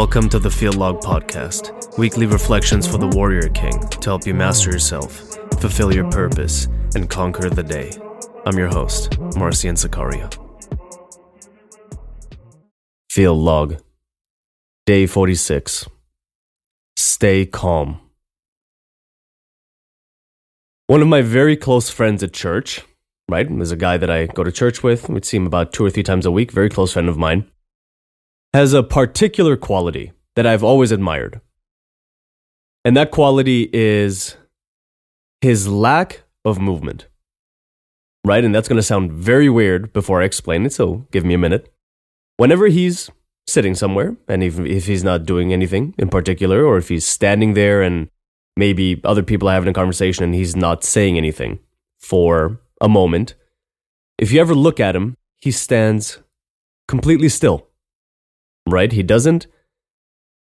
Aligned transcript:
Welcome 0.00 0.30
to 0.30 0.38
the 0.38 0.50
Field 0.50 0.76
Log 0.76 1.02
Podcast, 1.02 1.98
weekly 1.98 2.24
reflections 2.24 2.88
for 2.88 2.96
the 2.96 3.06
Warrior 3.08 3.50
King 3.50 3.78
to 3.78 4.08
help 4.08 4.26
you 4.26 4.32
master 4.32 4.70
yourself, 4.70 5.36
fulfill 5.60 5.94
your 5.94 6.10
purpose, 6.10 6.68
and 6.94 7.06
conquer 7.06 7.50
the 7.50 7.62
day. 7.62 7.92
I'm 8.46 8.56
your 8.56 8.68
host, 8.68 9.18
Marcian 9.36 9.74
Sakaria. 9.74 10.34
Field 13.10 13.36
Log, 13.36 13.76
Day 14.86 15.04
46. 15.04 15.86
Stay 16.96 17.44
calm. 17.44 18.00
One 20.86 21.02
of 21.02 21.08
my 21.08 21.20
very 21.20 21.58
close 21.58 21.90
friends 21.90 22.22
at 22.22 22.32
church, 22.32 22.80
right, 23.28 23.46
is 23.50 23.70
a 23.70 23.76
guy 23.76 23.98
that 23.98 24.08
I 24.08 24.28
go 24.28 24.44
to 24.44 24.50
church 24.50 24.82
with. 24.82 25.10
We'd 25.10 25.26
see 25.26 25.36
him 25.36 25.46
about 25.46 25.74
two 25.74 25.84
or 25.84 25.90
three 25.90 26.02
times 26.02 26.24
a 26.24 26.30
week, 26.30 26.52
very 26.52 26.70
close 26.70 26.94
friend 26.94 27.10
of 27.10 27.18
mine 27.18 27.50
has 28.52 28.72
a 28.72 28.82
particular 28.82 29.56
quality 29.56 30.12
that 30.36 30.46
I've 30.46 30.64
always 30.64 30.92
admired. 30.92 31.40
And 32.84 32.96
that 32.96 33.10
quality 33.10 33.68
is 33.72 34.36
his 35.40 35.68
lack 35.68 36.22
of 36.44 36.58
movement. 36.58 37.06
Right? 38.24 38.44
And 38.44 38.54
that's 38.54 38.68
going 38.68 38.76
to 38.76 38.82
sound 38.82 39.12
very 39.12 39.48
weird 39.48 39.92
before 39.92 40.20
I 40.20 40.24
explain 40.24 40.66
it, 40.66 40.72
so 40.72 41.06
give 41.10 41.24
me 41.24 41.34
a 41.34 41.38
minute. 41.38 41.72
Whenever 42.36 42.66
he's 42.66 43.10
sitting 43.46 43.74
somewhere, 43.74 44.16
and 44.28 44.42
if, 44.42 44.58
if 44.58 44.86
he's 44.86 45.04
not 45.04 45.24
doing 45.24 45.52
anything 45.52 45.94
in 45.98 46.08
particular, 46.08 46.64
or 46.64 46.76
if 46.76 46.88
he's 46.88 47.06
standing 47.06 47.54
there 47.54 47.82
and 47.82 48.10
maybe 48.56 49.00
other 49.04 49.22
people 49.22 49.48
are 49.48 49.54
having 49.54 49.70
a 49.70 49.74
conversation 49.74 50.24
and 50.24 50.34
he's 50.34 50.56
not 50.56 50.84
saying 50.84 51.16
anything 51.16 51.60
for 51.98 52.60
a 52.80 52.88
moment, 52.88 53.34
if 54.18 54.32
you 54.32 54.40
ever 54.40 54.54
look 54.54 54.80
at 54.80 54.96
him, 54.96 55.16
he 55.40 55.50
stands 55.50 56.18
completely 56.86 57.28
still 57.28 57.69
right? 58.72 58.90
He 58.90 59.02
doesn't 59.02 59.46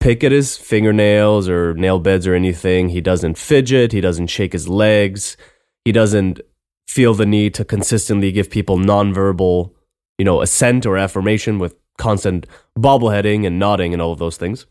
pick 0.01 0.23
at 0.23 0.33
his 0.33 0.57
fingernails 0.57 1.49
or 1.49 1.75
nail 1.75 1.99
beds 1.99 2.27
or 2.27 2.35
anything. 2.35 2.91
He 2.91 3.01
doesn't 3.01 3.39
fidget. 3.39 3.93
He 3.93 4.01
doesn't 4.01 4.29
shake 4.29 4.53
his 4.53 4.69
legs. 4.69 5.37
He 5.85 5.93
doesn't 5.93 6.41
feel 6.87 7.15
the 7.15 7.27
need 7.27 7.55
to 7.55 7.65
consistently 7.65 8.33
give 8.33 8.51
people 8.51 8.79
nonverbal, 8.79 9.73
you 10.19 10.25
know, 10.25 10.41
assent 10.41 10.87
or 10.87 10.97
affirmation 10.97 11.59
with 11.59 11.77
constant 11.99 12.47
bobbleheading 12.79 13.47
and 13.47 13.59
nodding 13.59 13.93
and 13.93 14.03
all 14.03 14.13
of 14.13 14.19
those 14.19 14.37
things. 14.37 14.67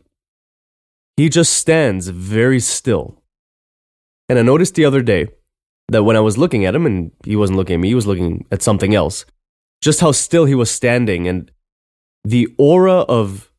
He 1.18 1.30
just 1.30 1.54
stands 1.54 2.10
very 2.10 2.60
still. 2.60 3.22
And 4.28 4.40
I 4.40 4.42
noticed 4.42 4.76
the 4.76 4.86
other 4.86 5.02
day 5.02 5.28
that 5.90 6.04
when 6.04 6.16
I 6.16 6.22
was 6.22 6.38
looking 6.38 6.66
at 6.66 6.76
him 6.76 6.86
and 6.86 7.12
he 7.24 7.36
wasn't 7.36 7.58
looking 7.58 7.76
at 7.76 7.80
me, 7.80 7.90
he 7.90 7.96
was 7.96 8.08
looking 8.08 8.46
at 8.52 8.62
something 8.62 8.96
else, 8.96 9.26
just 9.82 10.02
how 10.02 10.12
still 10.12 10.46
he 10.46 10.56
was 10.56 10.72
standing 10.72 11.28
and 11.28 11.52
the 12.26 12.48
aura 12.58 13.02
of 13.02 13.52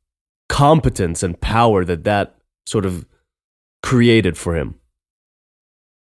competence 0.49 1.23
and 1.23 1.41
power 1.41 1.85
that 1.85 2.05
that 2.05 2.37
sort 2.67 2.85
of 2.85 3.07
created 3.83 4.37
for 4.37 4.57
him. 4.57 4.75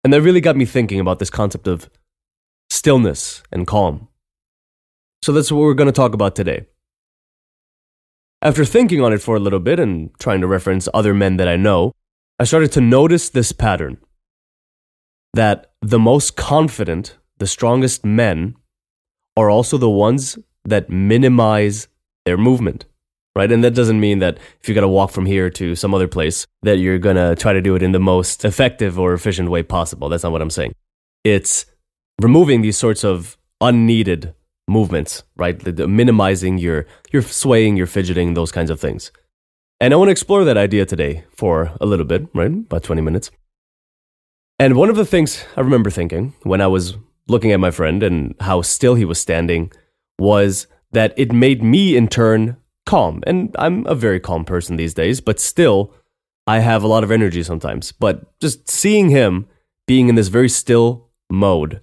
And 0.04 0.12
that 0.12 0.20
really 0.20 0.40
got 0.40 0.56
me 0.56 0.66
thinking 0.66 1.00
about 1.00 1.18
this 1.18 1.30
concept 1.30 1.66
of 1.66 1.88
stillness 2.68 3.42
and 3.50 3.66
calm. 3.66 4.08
So 5.22 5.32
that's 5.32 5.50
what 5.50 5.60
we're 5.60 5.74
going 5.74 5.86
to 5.86 5.92
talk 5.92 6.12
about 6.12 6.36
today. 6.36 6.66
After 8.42 8.64
thinking 8.64 9.00
on 9.00 9.12
it 9.12 9.22
for 9.22 9.36
a 9.36 9.40
little 9.40 9.60
bit 9.60 9.78
and 9.78 10.10
trying 10.18 10.40
to 10.40 10.46
reference 10.46 10.88
other 10.92 11.14
men 11.14 11.36
that 11.36 11.48
I 11.48 11.56
know, 11.56 11.92
I 12.38 12.44
started 12.44 12.72
to 12.72 12.80
notice 12.80 13.30
this 13.30 13.52
pattern 13.52 13.98
that 15.32 15.72
the 15.80 15.98
most 15.98 16.36
confident, 16.36 17.16
the 17.38 17.46
strongest 17.46 18.04
men 18.04 18.56
are 19.36 19.48
also 19.48 19.78
the 19.78 19.88
ones 19.88 20.38
that 20.64 20.90
minimize 20.90 21.88
their 22.24 22.36
movement, 22.36 22.86
right? 23.34 23.50
And 23.50 23.62
that 23.64 23.74
doesn't 23.74 24.00
mean 24.00 24.18
that 24.20 24.38
if 24.60 24.68
you 24.68 24.74
got 24.74 24.82
to 24.82 24.88
walk 24.88 25.10
from 25.10 25.26
here 25.26 25.50
to 25.50 25.74
some 25.74 25.94
other 25.94 26.08
place, 26.08 26.46
that 26.62 26.78
you're 26.78 26.98
going 26.98 27.16
to 27.16 27.34
try 27.36 27.52
to 27.52 27.60
do 27.60 27.74
it 27.74 27.82
in 27.82 27.92
the 27.92 28.00
most 28.00 28.44
effective 28.44 28.98
or 28.98 29.12
efficient 29.14 29.50
way 29.50 29.62
possible. 29.62 30.08
That's 30.08 30.22
not 30.22 30.32
what 30.32 30.42
I'm 30.42 30.50
saying. 30.50 30.74
It's 31.24 31.66
removing 32.20 32.62
these 32.62 32.78
sorts 32.78 33.04
of 33.04 33.36
unneeded 33.60 34.34
movements, 34.68 35.22
right? 35.36 35.58
The, 35.58 35.72
the 35.72 35.88
minimizing 35.88 36.58
your, 36.58 36.86
your 37.10 37.22
swaying, 37.22 37.76
your 37.76 37.86
fidgeting, 37.86 38.34
those 38.34 38.52
kinds 38.52 38.70
of 38.70 38.80
things. 38.80 39.12
And 39.80 39.92
I 39.92 39.96
want 39.96 40.08
to 40.08 40.12
explore 40.12 40.44
that 40.44 40.56
idea 40.56 40.86
today 40.86 41.24
for 41.34 41.72
a 41.80 41.86
little 41.86 42.04
bit, 42.04 42.28
right? 42.34 42.52
About 42.52 42.84
20 42.84 43.02
minutes. 43.02 43.30
And 44.58 44.76
one 44.76 44.88
of 44.88 44.96
the 44.96 45.04
things 45.04 45.44
I 45.56 45.60
remember 45.60 45.90
thinking 45.90 46.34
when 46.44 46.60
I 46.60 46.68
was 46.68 46.96
looking 47.26 47.50
at 47.50 47.58
my 47.58 47.72
friend 47.72 48.02
and 48.02 48.34
how 48.40 48.62
still 48.62 48.94
he 48.94 49.04
was 49.04 49.20
standing 49.20 49.72
was 50.18 50.68
that 50.92 51.14
it 51.16 51.32
made 51.32 51.62
me 51.62 51.96
in 51.96 52.08
turn 52.08 52.56
calm. 52.86 53.22
And 53.26 53.54
I'm 53.58 53.86
a 53.86 53.94
very 53.94 54.20
calm 54.20 54.44
person 54.44 54.76
these 54.76 54.94
days, 54.94 55.20
but 55.20 55.40
still, 55.40 55.94
I 56.46 56.58
have 56.58 56.82
a 56.82 56.88
lot 56.88 57.04
of 57.04 57.10
energy 57.10 57.42
sometimes. 57.42 57.92
But 57.92 58.38
just 58.40 58.70
seeing 58.70 59.10
him 59.10 59.46
being 59.86 60.08
in 60.08 60.14
this 60.14 60.28
very 60.28 60.48
still 60.48 61.08
mode 61.30 61.80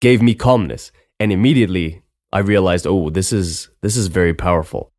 gave 0.00 0.22
me 0.22 0.34
calmness. 0.34 0.92
And 1.18 1.32
immediately 1.32 2.02
I 2.32 2.40
realized, 2.40 2.86
oh, 2.86 3.10
this 3.10 3.32
is 3.32 3.68
this 3.82 3.96
is 3.96 4.08
very 4.08 4.34
powerful. 4.34 4.92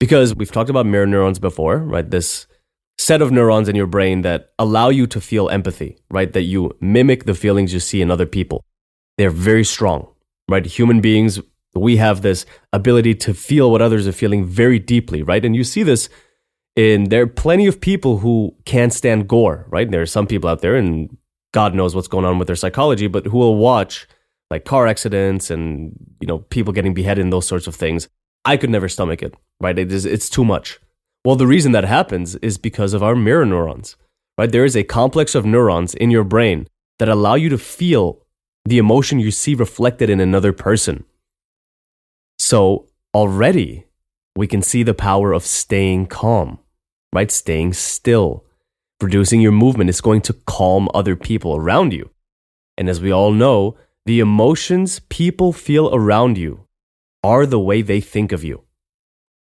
Because 0.00 0.34
we've 0.34 0.52
talked 0.52 0.70
about 0.70 0.86
mirror 0.86 1.06
neurons 1.06 1.38
before, 1.38 1.78
right? 1.78 2.08
This 2.08 2.46
set 2.98 3.22
of 3.22 3.30
neurons 3.30 3.68
in 3.68 3.76
your 3.76 3.86
brain 3.86 4.22
that 4.22 4.52
allow 4.58 4.88
you 4.88 5.06
to 5.08 5.20
feel 5.20 5.48
empathy, 5.48 5.98
right? 6.10 6.32
That 6.32 6.42
you 6.42 6.76
mimic 6.80 7.24
the 7.24 7.34
feelings 7.34 7.72
you 7.72 7.80
see 7.80 8.00
in 8.00 8.10
other 8.10 8.26
people. 8.26 8.64
They're 9.16 9.30
very 9.30 9.64
strong, 9.64 10.08
right? 10.48 10.64
Human 10.64 11.00
beings 11.00 11.40
we 11.78 11.96
have 11.96 12.22
this 12.22 12.46
ability 12.72 13.14
to 13.14 13.34
feel 13.34 13.70
what 13.70 13.82
others 13.82 14.06
are 14.06 14.12
feeling 14.12 14.44
very 14.44 14.78
deeply, 14.78 15.22
right? 15.22 15.44
And 15.44 15.54
you 15.54 15.64
see 15.64 15.82
this 15.82 16.08
in 16.76 17.04
there 17.04 17.22
are 17.22 17.26
plenty 17.26 17.66
of 17.66 17.80
people 17.80 18.18
who 18.18 18.54
can't 18.64 18.92
stand 18.92 19.28
gore, 19.28 19.66
right? 19.68 19.90
There 19.90 20.02
are 20.02 20.06
some 20.06 20.26
people 20.26 20.48
out 20.48 20.60
there, 20.60 20.76
and 20.76 21.16
God 21.52 21.74
knows 21.74 21.94
what's 21.94 22.08
going 22.08 22.24
on 22.24 22.38
with 22.38 22.46
their 22.46 22.56
psychology, 22.56 23.08
but 23.08 23.26
who 23.26 23.38
will 23.38 23.56
watch 23.56 24.06
like 24.50 24.64
car 24.64 24.86
accidents 24.86 25.50
and 25.50 25.92
you 26.20 26.26
know 26.26 26.38
people 26.38 26.72
getting 26.72 26.94
beheaded 26.94 27.24
and 27.24 27.32
those 27.32 27.46
sorts 27.46 27.66
of 27.66 27.74
things. 27.74 28.08
I 28.44 28.56
could 28.56 28.70
never 28.70 28.88
stomach 28.88 29.22
it, 29.22 29.34
right? 29.60 29.78
It 29.78 29.92
is, 29.92 30.04
it's 30.06 30.30
too 30.30 30.44
much. 30.44 30.78
Well, 31.24 31.36
the 31.36 31.46
reason 31.46 31.72
that 31.72 31.84
happens 31.84 32.36
is 32.36 32.56
because 32.56 32.94
of 32.94 33.02
our 33.02 33.16
mirror 33.16 33.44
neurons, 33.44 33.96
right? 34.38 34.50
There 34.50 34.64
is 34.64 34.76
a 34.76 34.84
complex 34.84 35.34
of 35.34 35.44
neurons 35.44 35.94
in 35.94 36.10
your 36.10 36.24
brain 36.24 36.68
that 36.98 37.08
allow 37.08 37.34
you 37.34 37.48
to 37.50 37.58
feel 37.58 38.22
the 38.64 38.78
emotion 38.78 39.18
you 39.18 39.30
see 39.30 39.54
reflected 39.54 40.08
in 40.08 40.20
another 40.20 40.52
person. 40.52 41.04
So 42.50 42.86
already 43.12 43.84
we 44.34 44.46
can 44.46 44.62
see 44.62 44.82
the 44.82 44.94
power 44.94 45.34
of 45.34 45.44
staying 45.44 46.06
calm, 46.06 46.58
right? 47.12 47.30
Staying 47.30 47.74
still. 47.74 48.46
Reducing 49.02 49.42
your 49.42 49.52
movement 49.52 49.90
is 49.90 50.00
going 50.00 50.22
to 50.22 50.32
calm 50.46 50.88
other 50.94 51.14
people 51.14 51.56
around 51.56 51.92
you. 51.92 52.08
And 52.78 52.88
as 52.88 53.02
we 53.02 53.12
all 53.12 53.32
know, 53.32 53.76
the 54.06 54.20
emotions 54.20 55.00
people 55.10 55.52
feel 55.52 55.94
around 55.94 56.38
you 56.38 56.64
are 57.22 57.44
the 57.44 57.60
way 57.60 57.82
they 57.82 58.00
think 58.00 58.32
of 58.32 58.42
you. 58.42 58.62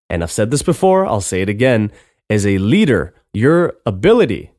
And 0.09 0.21
I've 0.21 0.37
said 0.37 0.51
this 0.51 0.61
before, 0.61 1.05
I'll 1.05 1.21
say 1.21 1.41
it 1.41 1.47
again. 1.47 1.93
As 2.29 2.45
a 2.45 2.57
leader, 2.57 3.13
your 3.33 3.75
ability 3.85 4.51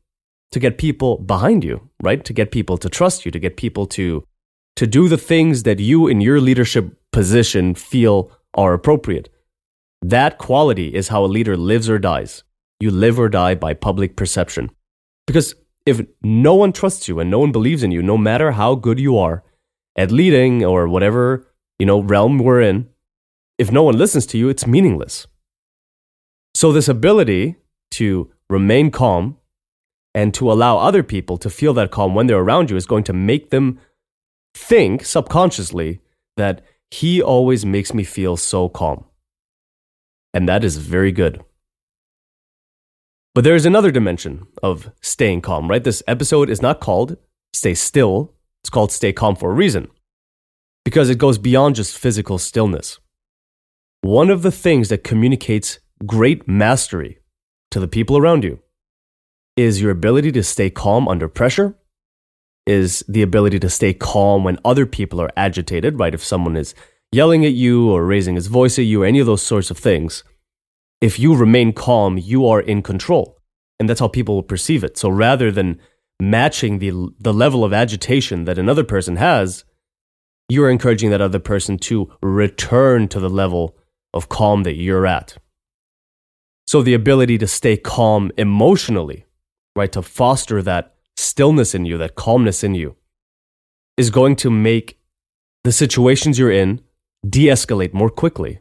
to 0.51 0.59
get 0.59 0.79
people 0.79 1.19
behind 1.19 1.63
you, 1.63 1.91
right? 2.01 2.25
To 2.25 2.33
get 2.33 2.49
people 2.49 2.79
to 2.79 2.89
trust 2.89 3.23
you, 3.23 3.29
to 3.29 3.39
get 3.39 3.55
people 3.55 3.85
to 3.97 4.25
to 4.75 4.87
do 4.87 5.07
the 5.07 5.17
things 5.17 5.63
that 5.63 5.79
you 5.79 6.07
in 6.07 6.21
your 6.21 6.39
leadership 6.39 6.97
position 7.11 7.75
feel 7.75 8.31
are 8.53 8.73
appropriate. 8.73 9.29
That 10.01 10.37
quality 10.37 10.93
is 10.93 11.09
how 11.09 11.23
a 11.23 11.27
leader 11.27 11.55
lives 11.55 11.89
or 11.89 11.99
dies. 11.99 12.43
You 12.79 12.89
live 12.91 13.19
or 13.19 13.29
die 13.29 13.55
by 13.55 13.73
public 13.73 14.15
perception. 14.15 14.71
Because 15.27 15.53
if 15.85 16.01
no 16.21 16.55
one 16.55 16.73
trusts 16.73 17.07
you 17.07 17.19
and 17.19 17.29
no 17.29 17.39
one 17.39 17.51
believes 17.51 17.83
in 17.83 17.91
you, 17.91 18.01
no 18.01 18.17
matter 18.17 18.51
how 18.51 18.75
good 18.75 18.99
you 18.99 19.17
are 19.17 19.43
at 19.95 20.11
leading 20.11 20.63
or 20.63 20.87
whatever, 20.87 21.47
you 21.77 21.85
know, 21.85 21.99
realm 21.99 22.39
we're 22.39 22.61
in, 22.61 22.87
if 23.57 23.71
no 23.71 23.83
one 23.83 23.97
listens 23.97 24.25
to 24.27 24.37
you, 24.37 24.49
it's 24.49 24.65
meaningless. 24.65 25.27
So 26.55 26.71
this 26.71 26.87
ability 26.87 27.57
to 27.91 28.31
remain 28.49 28.91
calm 28.91 29.37
and 30.13 30.33
to 30.33 30.51
allow 30.51 30.77
other 30.77 31.03
people 31.03 31.37
to 31.37 31.49
feel 31.49 31.73
that 31.75 31.91
calm 31.91 32.15
when 32.15 32.27
they're 32.27 32.39
around 32.39 32.69
you 32.69 32.77
is 32.77 32.85
going 32.85 33.03
to 33.05 33.13
make 33.13 33.49
them 33.49 33.79
think 34.53 35.05
subconsciously 35.05 36.01
that 36.37 36.61
he 36.89 37.21
always 37.21 37.65
makes 37.65 37.93
me 37.93 38.03
feel 38.03 38.37
so 38.37 38.69
calm. 38.69 39.05
And 40.33 40.47
that 40.47 40.63
is 40.63 40.77
very 40.77 41.11
good. 41.11 41.43
But 43.33 43.43
there 43.45 43.55
is 43.55 43.65
another 43.65 43.91
dimension 43.91 44.47
of 44.61 44.91
staying 45.01 45.41
calm, 45.41 45.69
right? 45.69 45.83
This 45.83 46.03
episode 46.07 46.49
is 46.49 46.61
not 46.61 46.81
called 46.81 47.17
Stay 47.53 47.73
Still, 47.73 48.33
it's 48.61 48.69
called 48.69 48.91
Stay 48.91 49.13
Calm 49.13 49.35
for 49.35 49.51
a 49.51 49.55
reason. 49.55 49.87
Because 50.83 51.09
it 51.09 51.17
goes 51.17 51.37
beyond 51.37 51.75
just 51.75 51.97
physical 51.97 52.37
stillness. 52.37 52.99
One 54.01 54.29
of 54.29 54.41
the 54.41 54.51
things 54.51 54.89
that 54.89 55.03
communicates 55.03 55.79
great 56.05 56.47
mastery 56.47 57.19
to 57.69 57.79
the 57.79 57.87
people 57.87 58.17
around 58.17 58.43
you 58.43 58.59
is 59.55 59.81
your 59.81 59.91
ability 59.91 60.31
to 60.33 60.43
stay 60.43 60.69
calm 60.69 61.07
under 61.07 61.27
pressure 61.27 61.75
is 62.65 63.03
the 63.07 63.21
ability 63.21 63.59
to 63.59 63.69
stay 63.69 63.93
calm 63.93 64.43
when 64.43 64.57
other 64.63 64.85
people 64.85 65.19
are 65.19 65.31
agitated, 65.35 65.99
right? 65.99 66.13
If 66.13 66.23
someone 66.23 66.55
is 66.55 66.75
yelling 67.11 67.45
at 67.45 67.53
you 67.53 67.91
or 67.91 68.05
raising 68.05 68.35
his 68.35 68.47
voice 68.47 68.77
at 68.77 68.85
you 68.85 69.03
or 69.03 69.05
any 69.05 69.19
of 69.19 69.25
those 69.25 69.41
sorts 69.41 69.71
of 69.71 69.77
things, 69.77 70.23
if 71.01 71.19
you 71.19 71.35
remain 71.35 71.73
calm, 71.73 72.17
you 72.17 72.47
are 72.47 72.61
in 72.61 72.81
control. 72.81 73.37
And 73.79 73.89
that's 73.89 73.99
how 73.99 74.07
people 74.07 74.35
will 74.35 74.43
perceive 74.43 74.83
it. 74.83 74.97
So 74.97 75.09
rather 75.09 75.51
than 75.51 75.79
matching 76.19 76.77
the, 76.77 77.09
the 77.19 77.33
level 77.33 77.63
of 77.63 77.73
agitation 77.73 78.45
that 78.45 78.59
another 78.59 78.83
person 78.83 79.15
has, 79.15 79.65
you're 80.47 80.69
encouraging 80.69 81.09
that 81.09 81.21
other 81.21 81.39
person 81.39 81.79
to 81.79 82.11
return 82.21 83.07
to 83.07 83.19
the 83.19 83.29
level 83.29 83.75
of 84.13 84.29
calm 84.29 84.63
that 84.63 84.75
you're 84.75 85.07
at. 85.07 85.37
So 86.67 86.83
the 86.83 86.93
ability 86.93 87.37
to 87.39 87.47
stay 87.47 87.75
calm 87.75 88.31
emotionally, 88.37 89.25
right, 89.75 89.91
to 89.93 90.01
foster 90.01 90.61
that 90.61 90.90
stillness 91.17 91.75
in 91.75 91.85
you, 91.85 91.97
that 91.97 92.15
calmness 92.15 92.63
in 92.63 92.75
you, 92.75 92.95
is 93.97 94.09
going 94.09 94.35
to 94.37 94.49
make 94.49 94.99
the 95.63 95.71
situations 95.71 96.39
you're 96.39 96.51
in 96.51 96.81
de 97.27 97.47
escalate 97.47 97.93
more 97.93 98.09
quickly, 98.09 98.59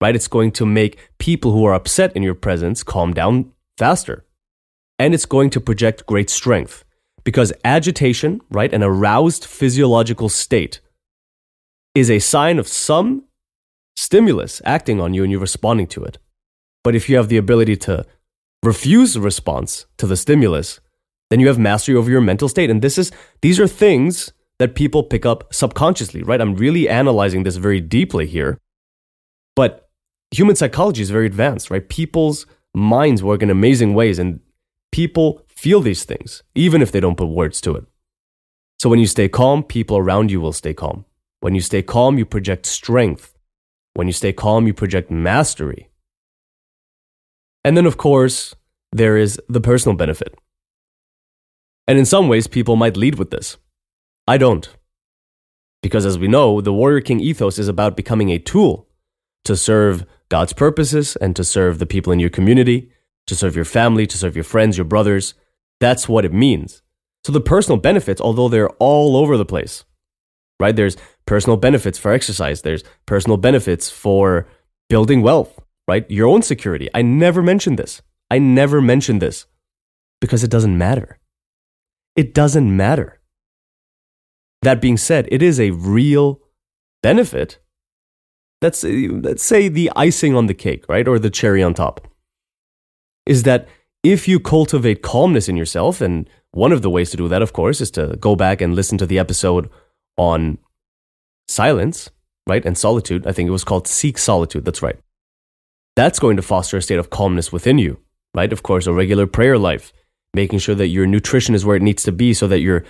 right? 0.00 0.16
It's 0.16 0.28
going 0.28 0.52
to 0.52 0.66
make 0.66 1.10
people 1.18 1.52
who 1.52 1.64
are 1.64 1.74
upset 1.74 2.14
in 2.16 2.22
your 2.22 2.34
presence 2.34 2.82
calm 2.82 3.12
down 3.12 3.52
faster. 3.76 4.24
And 4.98 5.14
it's 5.14 5.26
going 5.26 5.50
to 5.50 5.60
project 5.60 6.06
great 6.06 6.30
strength 6.30 6.84
because 7.24 7.52
agitation, 7.64 8.40
right, 8.50 8.72
an 8.72 8.82
aroused 8.82 9.44
physiological 9.44 10.28
state 10.28 10.80
is 11.94 12.10
a 12.10 12.18
sign 12.18 12.58
of 12.58 12.66
some 12.66 13.24
stimulus 13.96 14.62
acting 14.64 15.00
on 15.00 15.14
you 15.14 15.22
and 15.22 15.32
you're 15.32 15.40
responding 15.40 15.86
to 15.88 16.04
it. 16.04 16.18
But 16.84 16.94
if 16.94 17.08
you 17.08 17.16
have 17.16 17.28
the 17.28 17.36
ability 17.36 17.76
to 17.76 18.06
refuse 18.62 19.18
response 19.18 19.86
to 19.98 20.06
the 20.06 20.16
stimulus, 20.16 20.80
then 21.30 21.40
you 21.40 21.48
have 21.48 21.58
mastery 21.58 21.94
over 21.94 22.10
your 22.10 22.20
mental 22.20 22.48
state. 22.48 22.70
And 22.70 22.82
this 22.82 22.98
is 22.98 23.10
these 23.42 23.60
are 23.60 23.68
things 23.68 24.32
that 24.58 24.74
people 24.74 25.02
pick 25.02 25.24
up 25.24 25.52
subconsciously, 25.52 26.22
right? 26.22 26.40
I'm 26.40 26.54
really 26.54 26.88
analyzing 26.88 27.42
this 27.42 27.56
very 27.56 27.80
deeply 27.80 28.26
here. 28.26 28.58
But 29.54 29.88
human 30.30 30.56
psychology 30.56 31.02
is 31.02 31.10
very 31.10 31.26
advanced, 31.26 31.70
right? 31.70 31.88
People's 31.88 32.46
minds 32.74 33.22
work 33.22 33.42
in 33.42 33.50
amazing 33.50 33.94
ways 33.94 34.18
and 34.18 34.40
people 34.92 35.42
feel 35.48 35.80
these 35.80 36.04
things, 36.04 36.42
even 36.54 36.82
if 36.82 36.92
they 36.92 37.00
don't 37.00 37.16
put 37.16 37.26
words 37.26 37.60
to 37.62 37.76
it. 37.76 37.84
So 38.78 38.88
when 38.88 39.00
you 39.00 39.06
stay 39.06 39.28
calm, 39.28 39.62
people 39.62 39.96
around 39.96 40.30
you 40.30 40.40
will 40.40 40.52
stay 40.52 40.74
calm. 40.74 41.04
When 41.40 41.54
you 41.54 41.60
stay 41.60 41.82
calm, 41.82 42.18
you 42.18 42.24
project 42.24 42.66
strength. 42.66 43.34
When 43.94 44.06
you 44.06 44.12
stay 44.12 44.32
calm, 44.32 44.66
you 44.66 44.74
project 44.74 45.10
mastery. 45.10 45.88
And 47.64 47.76
then, 47.76 47.86
of 47.86 47.96
course, 47.96 48.54
there 48.92 49.16
is 49.16 49.40
the 49.48 49.60
personal 49.60 49.96
benefit. 49.96 50.34
And 51.88 51.98
in 51.98 52.04
some 52.04 52.28
ways, 52.28 52.46
people 52.46 52.76
might 52.76 52.96
lead 52.96 53.16
with 53.16 53.30
this. 53.30 53.56
I 54.28 54.36
don't. 54.36 54.68
Because 55.82 56.04
as 56.04 56.18
we 56.18 56.28
know, 56.28 56.60
the 56.60 56.72
Warrior 56.72 57.00
King 57.00 57.18
ethos 57.18 57.58
is 57.58 57.66
about 57.66 57.96
becoming 57.96 58.30
a 58.30 58.38
tool 58.38 58.86
to 59.46 59.56
serve 59.56 60.04
God's 60.28 60.52
purposes 60.52 61.16
and 61.16 61.34
to 61.34 61.42
serve 61.42 61.78
the 61.78 61.86
people 61.86 62.12
in 62.12 62.20
your 62.20 62.28
community, 62.30 62.92
to 63.26 63.34
serve 63.34 63.56
your 63.56 63.64
family, 63.64 64.06
to 64.06 64.18
serve 64.18 64.36
your 64.36 64.44
friends, 64.44 64.76
your 64.76 64.84
brothers. 64.84 65.32
That's 65.80 66.08
what 66.08 66.26
it 66.26 66.32
means. 66.32 66.82
So 67.24 67.32
the 67.32 67.40
personal 67.40 67.78
benefits, 67.78 68.20
although 68.20 68.48
they're 68.48 68.70
all 68.78 69.16
over 69.16 69.38
the 69.38 69.46
place, 69.46 69.84
right? 70.60 70.76
There's 70.76 70.96
personal 71.24 71.56
benefits 71.56 71.98
for 71.98 72.12
exercise, 72.12 72.62
there's 72.62 72.84
personal 73.06 73.38
benefits 73.38 73.88
for 73.88 74.46
building 74.88 75.22
wealth, 75.22 75.58
right? 75.86 76.10
Your 76.10 76.28
own 76.28 76.42
security. 76.42 76.88
I 76.94 77.02
never 77.02 77.42
mentioned 77.42 77.78
this. 77.78 78.02
I 78.30 78.38
never 78.38 78.82
mentioned 78.82 79.22
this 79.22 79.46
because 80.20 80.44
it 80.44 80.50
doesn't 80.50 80.76
matter. 80.76 81.17
It 82.18 82.34
doesn't 82.34 82.76
matter. 82.76 83.20
That 84.62 84.80
being 84.80 84.96
said, 84.96 85.28
it 85.30 85.40
is 85.40 85.60
a 85.60 85.70
real 85.70 86.40
benefit. 87.00 87.60
That's, 88.60 88.82
let's 88.82 89.44
say, 89.44 89.68
the 89.68 89.92
icing 89.94 90.34
on 90.34 90.46
the 90.46 90.54
cake, 90.66 90.84
right? 90.88 91.06
Or 91.06 91.20
the 91.20 91.30
cherry 91.30 91.62
on 91.62 91.74
top. 91.74 92.08
Is 93.24 93.44
that 93.44 93.68
if 94.02 94.26
you 94.26 94.40
cultivate 94.40 95.00
calmness 95.00 95.48
in 95.48 95.56
yourself, 95.56 96.00
and 96.00 96.28
one 96.50 96.72
of 96.72 96.82
the 96.82 96.90
ways 96.90 97.10
to 97.10 97.16
do 97.16 97.28
that, 97.28 97.40
of 97.40 97.52
course, 97.52 97.80
is 97.80 97.92
to 97.92 98.16
go 98.18 98.34
back 98.34 98.60
and 98.60 98.74
listen 98.74 98.98
to 98.98 99.06
the 99.06 99.20
episode 99.20 99.70
on 100.16 100.58
silence, 101.46 102.10
right? 102.48 102.64
And 102.66 102.76
solitude. 102.76 103.28
I 103.28 103.32
think 103.32 103.46
it 103.46 103.52
was 103.52 103.62
called 103.62 103.86
Seek 103.86 104.18
Solitude. 104.18 104.64
That's 104.64 104.82
right. 104.82 104.98
That's 105.94 106.18
going 106.18 106.34
to 106.36 106.42
foster 106.42 106.78
a 106.78 106.82
state 106.82 106.98
of 106.98 107.10
calmness 107.10 107.52
within 107.52 107.78
you, 107.78 108.00
right? 108.34 108.52
Of 108.52 108.64
course, 108.64 108.88
a 108.88 108.92
regular 108.92 109.28
prayer 109.28 109.56
life, 109.56 109.92
making 110.34 110.58
sure 110.58 110.74
that 110.74 110.88
your 110.88 111.06
nutrition 111.06 111.54
is 111.54 111.64
where 111.64 111.76
it 111.76 111.82
needs 111.82 112.02
to 112.04 112.12
be 112.12 112.34
so 112.34 112.46
that 112.48 112.60
you're 112.60 112.84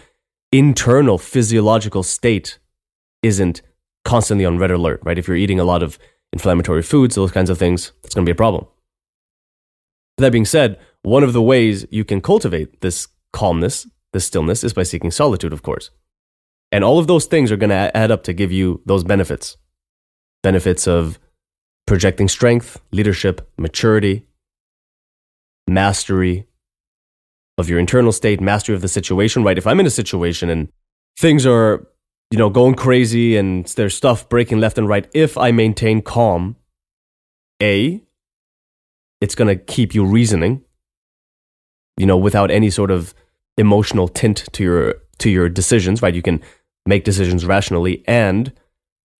internal 0.53 1.19
physiological 1.19 2.03
state 2.03 2.59
isn't 3.23 3.63
constantly 4.05 4.45
on 4.45 4.59
red 4.59 4.71
alert, 4.71 5.01
right? 5.05 5.19
If 5.19 5.29
you're 5.29 5.37
eating 5.37 5.61
a 5.61 5.65
lot 5.65 5.83
of 5.83 5.99
inflammatory 6.33 6.83
foods, 6.83 7.15
those 7.15 7.33
kinds 7.33 7.51
of 7.51 7.59
things, 7.59 7.93
that's 8.03 8.15
going 8.15 8.25
to 8.25 8.29
be 8.29 8.35
a 8.35 8.37
problem. 8.37 8.67
That 10.19 10.33
being 10.33 10.45
said, 10.45 10.79
one 11.03 11.23
of 11.23 11.33
the 11.33 11.43
ways 11.43 11.87
you 11.91 12.05
can 12.05 12.21
cultivate 12.21 12.81
this 12.81 13.09
calmness, 13.33 13.87
this 14.13 14.27
stillness, 14.27 14.65
is 14.65 14.73
by 14.73 14.83
seeking 14.83 15.11
solitude, 15.11 15.53
of 15.53 15.63
course. 15.63 15.91
And 16.73 16.85
all 16.85 16.99
of 16.99 17.07
those 17.07 17.27
things 17.27 17.53
are 17.53 17.57
going 17.57 17.71
to 17.71 17.97
add 17.97 18.11
up 18.11 18.25
to 18.25 18.33
give 18.33 18.53
you 18.53 18.83
those 18.85 19.05
benefits 19.05 19.57
benefits 20.43 20.87
of 20.87 21.19
projecting 21.87 22.29
strength, 22.29 22.81
leadership, 22.93 23.51
maturity, 23.59 24.27
mastery, 25.67 26.47
of 27.59 27.69
your 27.69 27.79
internal 27.79 28.13
state, 28.13 28.41
mastery 28.41 28.75
of 28.75 28.81
the 28.81 28.89
situation, 28.89 29.43
right? 29.43 29.59
If 29.59 29.67
I'm 29.67 29.81
in 29.81 29.87
a 29.87 29.91
situation 29.91 30.49
and 30.49 30.69
things 31.19 31.45
are, 31.45 31.87
you 32.31 32.39
know, 32.39 32.49
going 32.49 32.75
crazy 32.75 33.37
and 33.37 33.67
there's 33.67 33.95
stuff 33.95 34.29
breaking 34.29 34.61
left 34.61 34.79
and 34.79 34.89
right, 34.89 35.09
if 35.13 35.37
I 35.37 35.51
maintain 35.51 36.01
calm, 36.01 36.57
A, 37.61 38.03
it's 39.21 39.35
going 39.35 39.49
to 39.49 39.57
keep 39.57 39.95
you 39.95 40.05
reasoning, 40.05 40.63
you 41.97 42.07
know, 42.07 42.17
without 42.17 42.51
any 42.51 42.71
sort 42.71 42.93
of 42.93 43.13
emotional 43.57 44.07
tint 44.07 44.45
to 44.53 44.63
your 44.63 44.95
to 45.19 45.29
your 45.29 45.49
decisions, 45.49 46.01
right? 46.01 46.15
You 46.15 46.23
can 46.23 46.41
make 46.87 47.03
decisions 47.03 47.45
rationally 47.45 48.05
and 48.07 48.53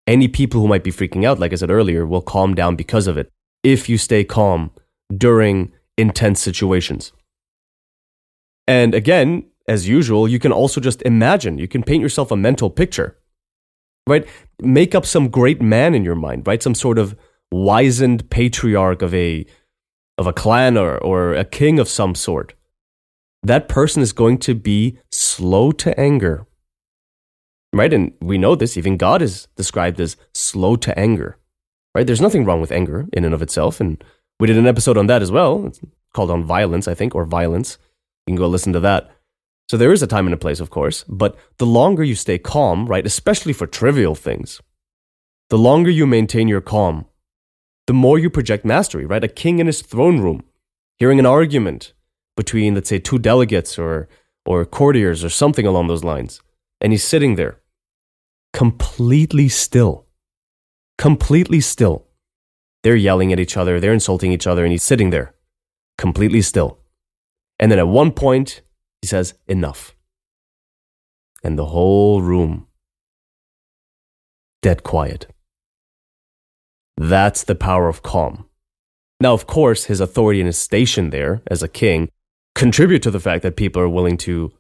any 0.07 0.29
people 0.29 0.61
who 0.61 0.69
might 0.69 0.85
be 0.85 0.93
freaking 0.93 1.27
out, 1.27 1.41
like 1.41 1.53
I 1.53 1.57
said 1.57 1.71
earlier, 1.71 2.07
will 2.07 2.23
calm 2.23 2.55
down 2.55 2.77
because 2.77 3.09
of 3.09 3.19
it 3.19 3.31
if 3.65 3.89
you 3.89 3.99
stay 3.99 4.23
calm 4.23 4.71
during 5.15 5.73
intense 5.99 6.41
situations. 6.41 7.13
And 8.69 8.95
again, 8.95 9.47
as 9.67 9.89
usual, 9.89 10.29
you 10.29 10.39
can 10.39 10.53
also 10.53 10.79
just 10.79 11.01
imagine, 11.03 11.57
you 11.57 11.67
can 11.67 11.83
paint 11.83 12.03
yourself 12.03 12.31
a 12.31 12.37
mental 12.37 12.69
picture, 12.69 13.17
right? 14.07 14.29
Make 14.61 14.95
up 14.95 15.07
some 15.07 15.31
great 15.31 15.63
man 15.63 15.95
in 15.95 16.05
your 16.05 16.15
mind, 16.15 16.47
right? 16.47 16.63
Some 16.63 16.75
sort 16.75 16.99
of 16.99 17.17
wizened 17.51 18.29
patriarch 18.29 19.01
of 19.01 19.15
a, 19.15 19.47
of 20.19 20.27
a 20.27 20.35
clan 20.35 20.77
or, 20.77 20.99
or 20.99 21.33
a 21.33 21.47
king 21.47 21.79
of 21.79 21.89
some 21.89 22.15
sort. 22.15 22.53
That 23.43 23.69
person 23.69 24.03
is 24.03 24.13
going 24.13 24.37
to 24.39 24.55
be 24.55 24.99
slow 25.11 25.73
to 25.73 25.99
anger, 25.99 26.47
right? 27.73 27.93
And 27.93 28.13
we 28.21 28.37
know 28.37 28.55
this, 28.55 28.77
even 28.77 28.99
God 28.99 29.23
is 29.23 29.49
described 29.57 29.99
as 29.99 30.19
slow 30.35 30.77
to 30.77 30.99
anger, 30.99 31.39
right? 31.95 32.07
There's 32.07 32.21
nothing 32.21 32.45
wrong 32.45 32.61
with 32.61 32.73
anger 32.73 33.07
in 33.15 33.25
and 33.25 33.33
of 33.33 33.41
itself. 33.41 33.81
And 33.81 34.05
we 34.39 34.47
did 34.47 34.59
an 34.59 34.67
episode 34.67 34.99
on 34.99 35.07
that 35.07 35.23
as 35.23 35.33
well. 35.33 35.65
It's 35.65 35.81
called 36.13 36.31
On 36.31 36.45
Violence, 36.45 36.87
I 36.87 36.93
think, 36.93 37.15
or 37.15 37.25
Violence. 37.25 37.79
You 38.29 38.33
can 38.33 38.37
go 38.37 38.47
listen 38.47 38.75
to 38.75 38.81
that. 38.81 39.11
So 39.71 39.79
there 39.79 39.91
is 39.91 40.03
a 40.03 40.07
time 40.07 40.27
and 40.27 40.35
a 40.35 40.37
place, 40.37 40.61
of 40.61 40.69
course, 40.69 41.03
but 41.09 41.35
the 41.57 41.65
longer 41.65 42.05
you 42.05 42.15
stay 42.15 42.37
calm, 42.37 42.85
right, 42.85 43.07
especially 43.07 43.55
for 43.55 43.67
trivial 43.67 44.15
things, 44.15 44.61
the 45.49 45.57
longer 45.57 45.89
you 45.91 46.07
maintain 46.07 46.47
your 46.47 46.61
calm, 46.61 47.07
the 47.87 47.95
more 47.95 48.19
you 48.19 48.29
project 48.29 48.67
mastery, 48.67 49.07
right? 49.07 49.25
A 49.25 49.29
king 49.29 49.61
in 49.61 49.67
his 49.67 49.81
throne 49.81 50.21
room, 50.21 50.43
hearing 50.99 51.19
an 51.19 51.25
argument 51.25 51.95
between, 52.37 52.75
let's 52.75 52.91
say, 52.91 52.99
two 52.99 53.19
delegates 53.19 53.79
or, 53.79 54.11
or 54.45 54.67
courtiers 54.67 55.25
or 55.25 55.31
something 55.31 55.65
along 55.65 55.87
those 55.87 56.05
lines, 56.05 56.43
and 56.83 56.93
he's 56.93 57.05
sitting 57.05 57.37
there, 57.37 57.61
completely 58.53 59.49
still, 59.49 60.05
completely 60.99 61.63
still. 61.63 62.07
They're 62.83 62.95
yelling 62.95 63.33
at 63.33 63.41
each 63.41 63.57
other, 63.57 63.81
they're 63.81 63.95
insulting 63.95 64.33
each 64.33 64.47
other, 64.47 64.65
and 64.65 64.73
he's 64.73 64.83
sitting 64.83 65.09
there, 65.09 65.35
completely 65.97 66.43
still. 66.43 66.79
And 67.59 67.71
then 67.71 67.79
at 67.79 67.89
one 67.89 68.13
point, 68.13 68.63
he 69.03 69.09
says, 69.09 69.35
Enough. 69.47 69.95
And 71.43 71.59
the 71.59 71.67
whole 71.67 72.21
room, 72.23 72.67
dead 74.63 74.83
quiet. 74.83 75.27
That's 76.97 77.45
the 77.45 77.55
power 77.55 77.89
of 77.89 78.03
calm. 78.03 78.47
Now, 79.21 79.33
of 79.35 79.47
course, 79.47 79.85
his 79.85 80.01
authority 80.01 80.41
and 80.41 80.47
his 80.47 80.59
station 80.59 81.11
there 81.11 81.43
as 81.49 81.63
a 81.63 81.69
king 81.69 82.11
contribute 82.55 83.03
to 83.03 83.11
the 83.11 83.21
fact 83.21 83.43
that 83.45 83.57
people 83.57 83.81
are 83.81 83.89
willing 83.89 84.17
to 84.19 84.53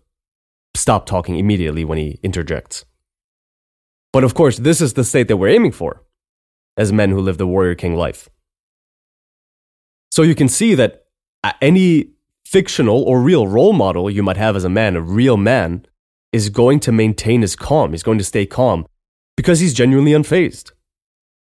stop 0.75 1.07
talking 1.07 1.37
immediately 1.37 1.85
when 1.85 1.99
he 1.99 2.21
interjects. 2.23 2.85
But 4.12 4.25
of 4.25 4.35
course, 4.35 4.57
this 4.57 4.81
is 4.81 4.95
the 4.95 5.05
state 5.05 5.28
that 5.28 5.37
we're 5.37 5.49
aiming 5.49 5.73
for 5.73 6.05
as 6.76 6.93
men 6.93 7.11
who 7.11 7.21
live 7.21 7.38
the 7.38 7.47
warrior 7.47 7.75
king 7.75 7.97
life. 7.97 8.28
So 10.11 10.23
you 10.23 10.35
can 10.35 10.49
see 10.49 10.75
that 10.75 11.07
any 11.61 12.12
fictional 12.50 13.02
or 13.02 13.21
real 13.21 13.47
role 13.47 13.75
model 13.75 14.11
you 14.11 14.23
might 14.23 14.38
have 14.38 14.57
as 14.57 14.64
a 14.64 14.71
man, 14.71 14.97
a 14.97 15.02
real 15.02 15.37
man, 15.37 15.85
is 16.33 16.49
going 16.49 16.81
to 16.81 16.90
maintain 16.90 17.43
his 17.43 17.55
calm. 17.55 17.93
He's 17.93 18.02
going 18.02 18.19
to 18.19 18.25
stay 18.25 18.47
calm 18.47 18.87
because 19.37 19.61
he's 19.61 19.75
genuinely 19.75 20.12
unfazed. 20.12 20.73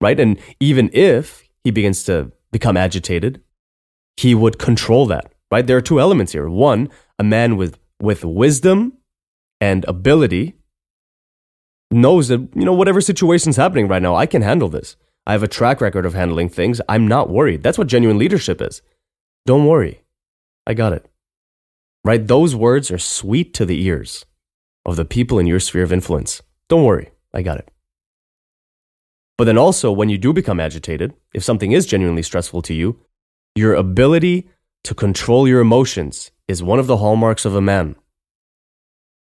Right? 0.01 0.19
And 0.19 0.38
even 0.60 0.89
if 0.91 1.43
he 1.63 1.71
begins 1.71 2.03
to 2.03 2.31
become 2.51 2.75
agitated, 2.75 3.41
he 4.17 4.36
would 4.36 4.60
control 4.60 5.05
that, 5.07 5.31
right? 5.50 5.65
There 5.65 5.77
are 5.77 5.81
two 5.81 6.00
elements 6.00 6.33
here. 6.33 6.50
One, 6.50 6.89
a 7.17 7.24
man 7.24 7.55
with, 7.55 7.77
with 8.01 8.25
wisdom 8.25 8.98
and 9.62 9.86
ability 9.86 10.55
knows 11.89 12.27
that, 12.27 12.41
you 12.53 12.65
know, 12.65 12.74
whatever 12.74 13.00
situation's 13.00 13.55
happening 13.55 13.88
right 13.88 14.01
now, 14.01 14.15
I 14.15 14.25
can 14.25 14.41
handle 14.41 14.69
this. 14.69 14.98
I 15.25 15.31
have 15.33 15.43
a 15.43 15.48
track 15.48 15.79
record 15.79 16.05
of 16.05 16.13
handling 16.13 16.50
things. 16.50 16.81
I'm 16.89 17.07
not 17.07 17.29
worried. 17.29 17.63
That's 17.63 17.77
what 17.77 17.88
genuine 17.88 18.17
leadership 18.17 18.60
is. 18.62 18.81
Don't 19.45 19.67
worry. 19.67 20.00
I 20.65 20.74
got 20.74 20.94
it. 20.94 21.06
Right? 22.03 22.25
Those 22.25 22.56
words 22.56 22.91
are 22.91 22.98
sweet 22.98 23.53
to 23.56 23.65
the 23.65 23.84
ears 23.84 24.25
of 24.86 24.96
the 24.96 25.06
people 25.06 25.39
in 25.39 25.48
your 25.48 25.60
sphere 25.60 25.84
of 25.84 25.94
influence. 25.94 26.41
Don't 26.70 26.84
worry. 26.84 27.12
I 27.34 27.41
got 27.41 27.60
it. 27.60 27.70
But 29.38 29.46
then 29.46 29.58
also, 29.58 29.91
when 29.91 30.10
you 30.10 30.18
do 30.18 30.34
become 30.34 30.60
agitated, 30.60 31.13
if 31.34 31.44
something 31.44 31.72
is 31.72 31.86
genuinely 31.86 32.24
stressful 32.24 32.62
to 32.63 32.74
you, 32.74 33.00
your 33.56 33.74
ability 33.74 34.50
to 34.84 34.96
control 34.96 35.48
your 35.48 35.62
emotions 35.62 36.32
is 36.48 36.63
one 36.63 36.80
of 36.80 36.88
the 36.88 36.98
hallmarks 36.98 37.46
of 37.46 37.56
a 37.56 37.62
man. 37.62 37.96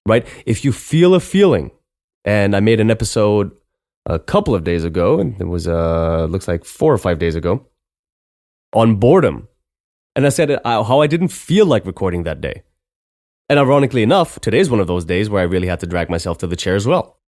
Right? 0.06 0.26
If 0.46 0.64
you 0.64 0.72
feel 0.72 1.14
a 1.14 1.20
feeling, 1.20 1.70
and 2.24 2.56
I 2.56 2.60
made 2.60 2.80
an 2.80 2.90
episode 2.90 3.52
a 4.06 4.18
couple 4.18 4.54
of 4.54 4.64
days 4.64 4.84
ago, 4.84 5.20
and 5.20 5.40
it 5.40 5.44
was 5.44 5.68
uh 5.68 6.26
looks 6.26 6.48
like 6.48 6.64
four 6.64 6.92
or 6.92 6.98
five 6.98 7.18
days 7.18 7.36
ago, 7.36 7.66
on 8.72 8.96
boredom. 8.96 9.48
And 10.18 10.26
I 10.26 10.30
said 10.30 10.50
uh, 10.50 10.82
how 10.82 11.00
I 11.00 11.06
didn't 11.06 11.28
feel 11.28 11.64
like 11.64 11.86
recording 11.86 12.24
that 12.24 12.40
day. 12.40 12.64
And 13.48 13.56
ironically 13.56 14.02
enough, 14.02 14.40
today's 14.40 14.68
one 14.68 14.80
of 14.80 14.88
those 14.88 15.04
days 15.04 15.30
where 15.30 15.40
I 15.40 15.44
really 15.44 15.68
had 15.68 15.78
to 15.78 15.86
drag 15.86 16.10
myself 16.10 16.38
to 16.38 16.48
the 16.48 16.56
chair 16.56 16.74
as 16.74 16.88
well. 16.88 17.20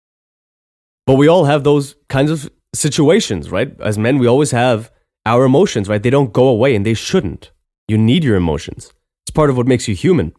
But 1.06 1.14
we 1.14 1.28
all 1.28 1.46
have 1.46 1.64
those 1.64 1.94
kinds 2.08 2.32
of 2.32 2.50
situations, 2.74 3.52
right? 3.52 3.80
As 3.80 4.00
men, 4.00 4.18
we 4.18 4.26
always 4.26 4.50
have 4.50 4.92
our 5.28 5.46
emotions, 5.46 5.88
right? 5.88 6.02
They 6.02 6.10
don't 6.10 6.34
go 6.34 6.48
away 6.48 6.76
and 6.76 6.84
they 6.84 6.96
shouldn't. 6.96 7.52
You 7.88 7.96
need 7.96 8.24
your 8.24 8.36
emotions. 8.36 8.92
It's 9.24 9.36
part 9.36 9.52
of 9.52 9.56
what 9.56 9.68
makes 9.68 9.88
you 9.88 9.94
human, 9.94 10.34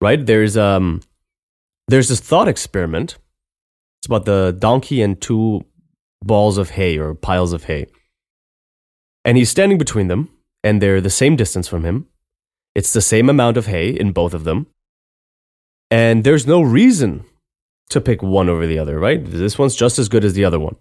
right? 0.00 0.24
There's, 0.24 0.56
um, 0.56 1.02
there's 1.88 2.08
this 2.08 2.20
thought 2.20 2.48
experiment 2.48 3.18
it's 4.00 4.06
about 4.06 4.24
the 4.24 4.56
donkey 4.58 5.02
and 5.02 5.20
two 5.20 5.66
balls 6.22 6.56
of 6.56 6.70
hay 6.70 6.96
or 6.96 7.14
piles 7.14 7.52
of 7.52 7.64
hay. 7.64 7.86
And 9.26 9.36
he's 9.36 9.50
standing 9.50 9.76
between 9.76 10.08
them, 10.08 10.30
and 10.62 10.80
they're 10.80 11.00
the 11.00 11.10
same 11.10 11.36
distance 11.36 11.68
from 11.68 11.84
him. 11.84 12.06
It's 12.74 12.92
the 12.92 13.00
same 13.00 13.28
amount 13.28 13.56
of 13.56 13.66
hay 13.66 13.88
in 13.90 14.12
both 14.12 14.34
of 14.34 14.44
them. 14.44 14.66
And 15.90 16.22
there's 16.22 16.46
no 16.46 16.62
reason 16.62 17.24
to 17.88 18.00
pick 18.00 18.22
one 18.22 18.48
over 18.48 18.66
the 18.66 18.78
other, 18.78 18.98
right? 18.98 19.24
This 19.24 19.58
one's 19.58 19.74
just 19.74 19.98
as 19.98 20.08
good 20.08 20.24
as 20.24 20.34
the 20.34 20.44
other 20.44 20.60
one. 20.60 20.76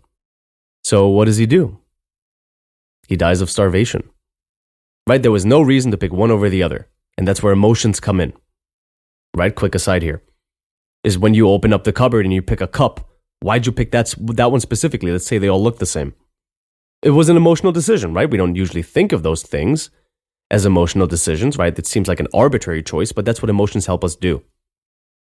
So 0.84 1.08
what 1.08 1.26
does 1.26 1.38
he 1.38 1.46
do? 1.46 1.80
He 3.08 3.16
dies 3.16 3.42
of 3.42 3.50
starvation. 3.50 4.08
Right? 5.08 5.22
There 5.22 5.32
was 5.32 5.46
no 5.46 5.62
reason 5.62 5.90
to 5.92 5.98
pick 5.98 6.14
one 6.14 6.30
over 6.30 6.50
the 6.50 6.62
other. 6.62 6.88
And 7.18 7.28
that's 7.28 7.42
where 7.42 7.54
emotions 7.54 8.00
come 8.00 8.20
in. 8.20 8.34
Right? 9.36 9.56
Quick 9.56 9.74
aside 9.74 10.04
here 10.04 10.22
is 11.04 11.18
when 11.18 11.34
you 11.34 11.50
open 11.50 11.74
up 11.74 11.86
the 11.86 11.94
cupboard 11.94 12.26
and 12.26 12.34
you 12.34 12.42
pick 12.42 12.62
a 12.62 12.68
cup 12.68 13.10
Why'd 13.42 13.66
you 13.66 13.72
pick 13.72 13.92
that, 13.92 14.14
that 14.20 14.52
one 14.52 14.60
specifically? 14.60 15.12
Let's 15.12 15.26
say 15.26 15.38
they 15.38 15.48
all 15.48 15.64
look 15.64 15.80
the 15.80 15.86
same. 15.86 16.14
It 17.02 17.12
was 17.12 17.30
an 17.30 17.38
emotional 17.38 17.72
decision, 17.72 18.14
right? 18.14 18.30
We 18.30 18.38
don't 18.38 18.56
usually 18.56 18.84
think 18.84 19.12
of 19.12 19.24
those 19.24 19.44
things 19.44 19.90
as 20.52 20.66
emotional 20.66 21.08
decisions, 21.08 21.58
right? 21.58 21.78
It 21.78 21.88
seems 21.88 22.08
like 22.08 22.20
an 22.20 22.28
arbitrary 22.34 22.84
choice, 22.84 23.12
but 23.12 23.24
that's 23.24 23.42
what 23.42 23.50
emotions 23.50 23.86
help 23.86 24.04
us 24.04 24.16
do. 24.16 24.44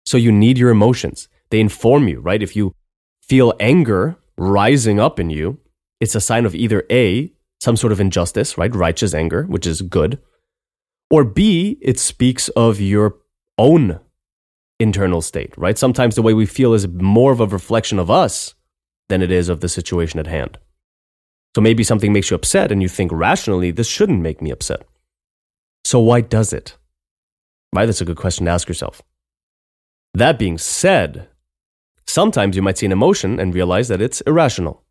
So 0.05 0.15
you 0.17 0.31
need 0.31 0.57
your 0.57 0.69
emotions. 0.69 1.27
They 1.49 1.59
inform 1.59 2.07
you, 2.07 2.21
right? 2.21 2.41
If 2.41 2.55
you 2.55 2.73
feel 3.21 3.53
anger 3.59 4.17
rising 4.37 4.99
up 4.99 5.19
in 5.19 5.29
you, 5.29 5.59
it's 5.99 6.15
a 6.15 6.21
sign 6.21 6.45
of 6.45 6.55
either 6.55 6.85
A, 6.89 7.33
some 7.59 7.75
sort 7.75 7.91
of 7.91 7.99
injustice, 7.99 8.57
right? 8.57 8.73
Righteous 8.73 9.13
anger, 9.13 9.43
which 9.43 9.67
is 9.67 9.81
good. 9.81 10.19
Or 11.09 11.23
B, 11.23 11.77
it 11.81 11.99
speaks 11.99 12.49
of 12.49 12.79
your 12.79 13.15
own 13.57 13.99
internal 14.79 15.21
state, 15.21 15.57
right? 15.57 15.77
Sometimes 15.77 16.15
the 16.15 16.21
way 16.21 16.33
we 16.33 16.45
feel 16.45 16.73
is 16.73 16.87
more 16.87 17.31
of 17.31 17.41
a 17.41 17.47
reflection 17.47 17.99
of 17.99 18.11
us 18.11 18.53
than 19.09 19.21
it 19.21 19.31
is 19.31 19.49
of 19.49 19.61
the 19.61 19.69
situation 19.69 20.19
at 20.19 20.27
hand. 20.27 20.57
So 21.57 21.61
maybe 21.61 21.83
something 21.83 22.13
makes 22.13 22.29
you 22.29 22.35
upset 22.35 22.71
and 22.71 22.83
you 22.83 22.87
think 22.87 23.11
rationally, 23.11 23.71
this 23.71 23.87
shouldn't 23.87 24.21
make 24.21 24.43
me 24.43 24.51
upset. 24.51 24.85
So 25.85 25.99
why 25.99 26.21
does 26.21 26.53
it? 26.53 26.77
Right? 27.73 27.87
That's 27.87 27.99
a 27.99 28.05
good 28.05 28.15
question 28.15 28.45
to 28.45 28.51
ask 28.51 28.67
yourself. 28.67 29.01
That 30.13 30.37
being 30.37 30.59
said, 30.59 31.29
sometimes 32.05 32.55
you 32.55 32.61
might 32.61 32.77
see 32.77 32.85
an 32.85 32.91
emotion 32.91 33.39
and 33.39 33.55
realize 33.55 33.87
that 33.87 34.03
it's 34.03 34.21
irrational. 34.21 34.83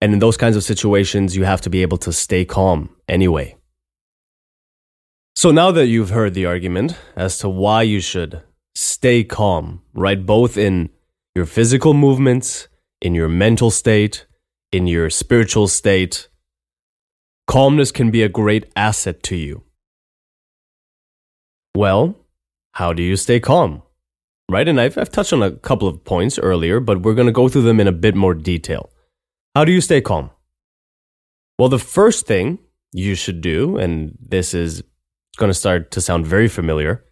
And 0.00 0.14
in 0.14 0.20
those 0.20 0.38
kinds 0.38 0.56
of 0.56 0.64
situations, 0.64 1.36
you 1.36 1.44
have 1.44 1.60
to 1.60 1.68
be 1.68 1.82
able 1.82 1.98
to 1.98 2.14
stay 2.14 2.46
calm 2.46 2.96
anyway. 3.06 3.56
So 5.34 5.50
now 5.50 5.70
that 5.70 5.88
you've 5.88 6.16
heard 6.16 6.32
the 6.32 6.46
argument 6.46 6.96
as 7.14 7.36
to 7.40 7.50
why 7.50 7.82
you 7.82 8.00
should 8.00 8.40
stay 8.74 9.22
calm, 9.22 9.82
right? 9.92 10.24
Both 10.24 10.56
in 10.56 10.88
your 11.34 11.44
physical 11.44 11.92
movements, 11.92 12.68
in 13.02 13.14
your 13.14 13.28
mental 13.28 13.70
state, 13.70 14.24
in 14.76 14.86
your 14.86 15.08
spiritual 15.08 15.68
state, 15.68 16.28
calmness 17.46 17.90
can 17.90 18.10
be 18.10 18.22
a 18.22 18.28
great 18.28 18.70
asset 18.76 19.22
to 19.22 19.34
you. 19.34 19.64
Well, 21.74 22.14
how 22.72 22.92
do 22.92 23.02
you 23.02 23.16
stay 23.16 23.40
calm? 23.40 23.82
Right? 24.50 24.68
And 24.68 24.78
I've, 24.78 24.98
I've 24.98 25.10
touched 25.10 25.32
on 25.32 25.42
a 25.42 25.50
couple 25.50 25.88
of 25.88 26.04
points 26.04 26.38
earlier, 26.38 26.78
but 26.78 27.00
we're 27.02 27.14
going 27.14 27.26
to 27.26 27.32
go 27.32 27.48
through 27.48 27.62
them 27.62 27.80
in 27.80 27.88
a 27.88 27.92
bit 27.92 28.14
more 28.14 28.34
detail. 28.34 28.90
How 29.54 29.64
do 29.64 29.72
you 29.72 29.80
stay 29.80 30.02
calm? 30.02 30.30
Well, 31.58 31.70
the 31.70 31.78
first 31.78 32.26
thing 32.26 32.58
you 32.92 33.14
should 33.14 33.40
do, 33.40 33.78
and 33.78 34.16
this 34.20 34.52
is 34.52 34.82
going 35.38 35.50
to 35.50 35.54
start 35.54 35.90
to 35.92 36.02
sound 36.02 36.26
very 36.26 36.48
familiar 36.48 37.02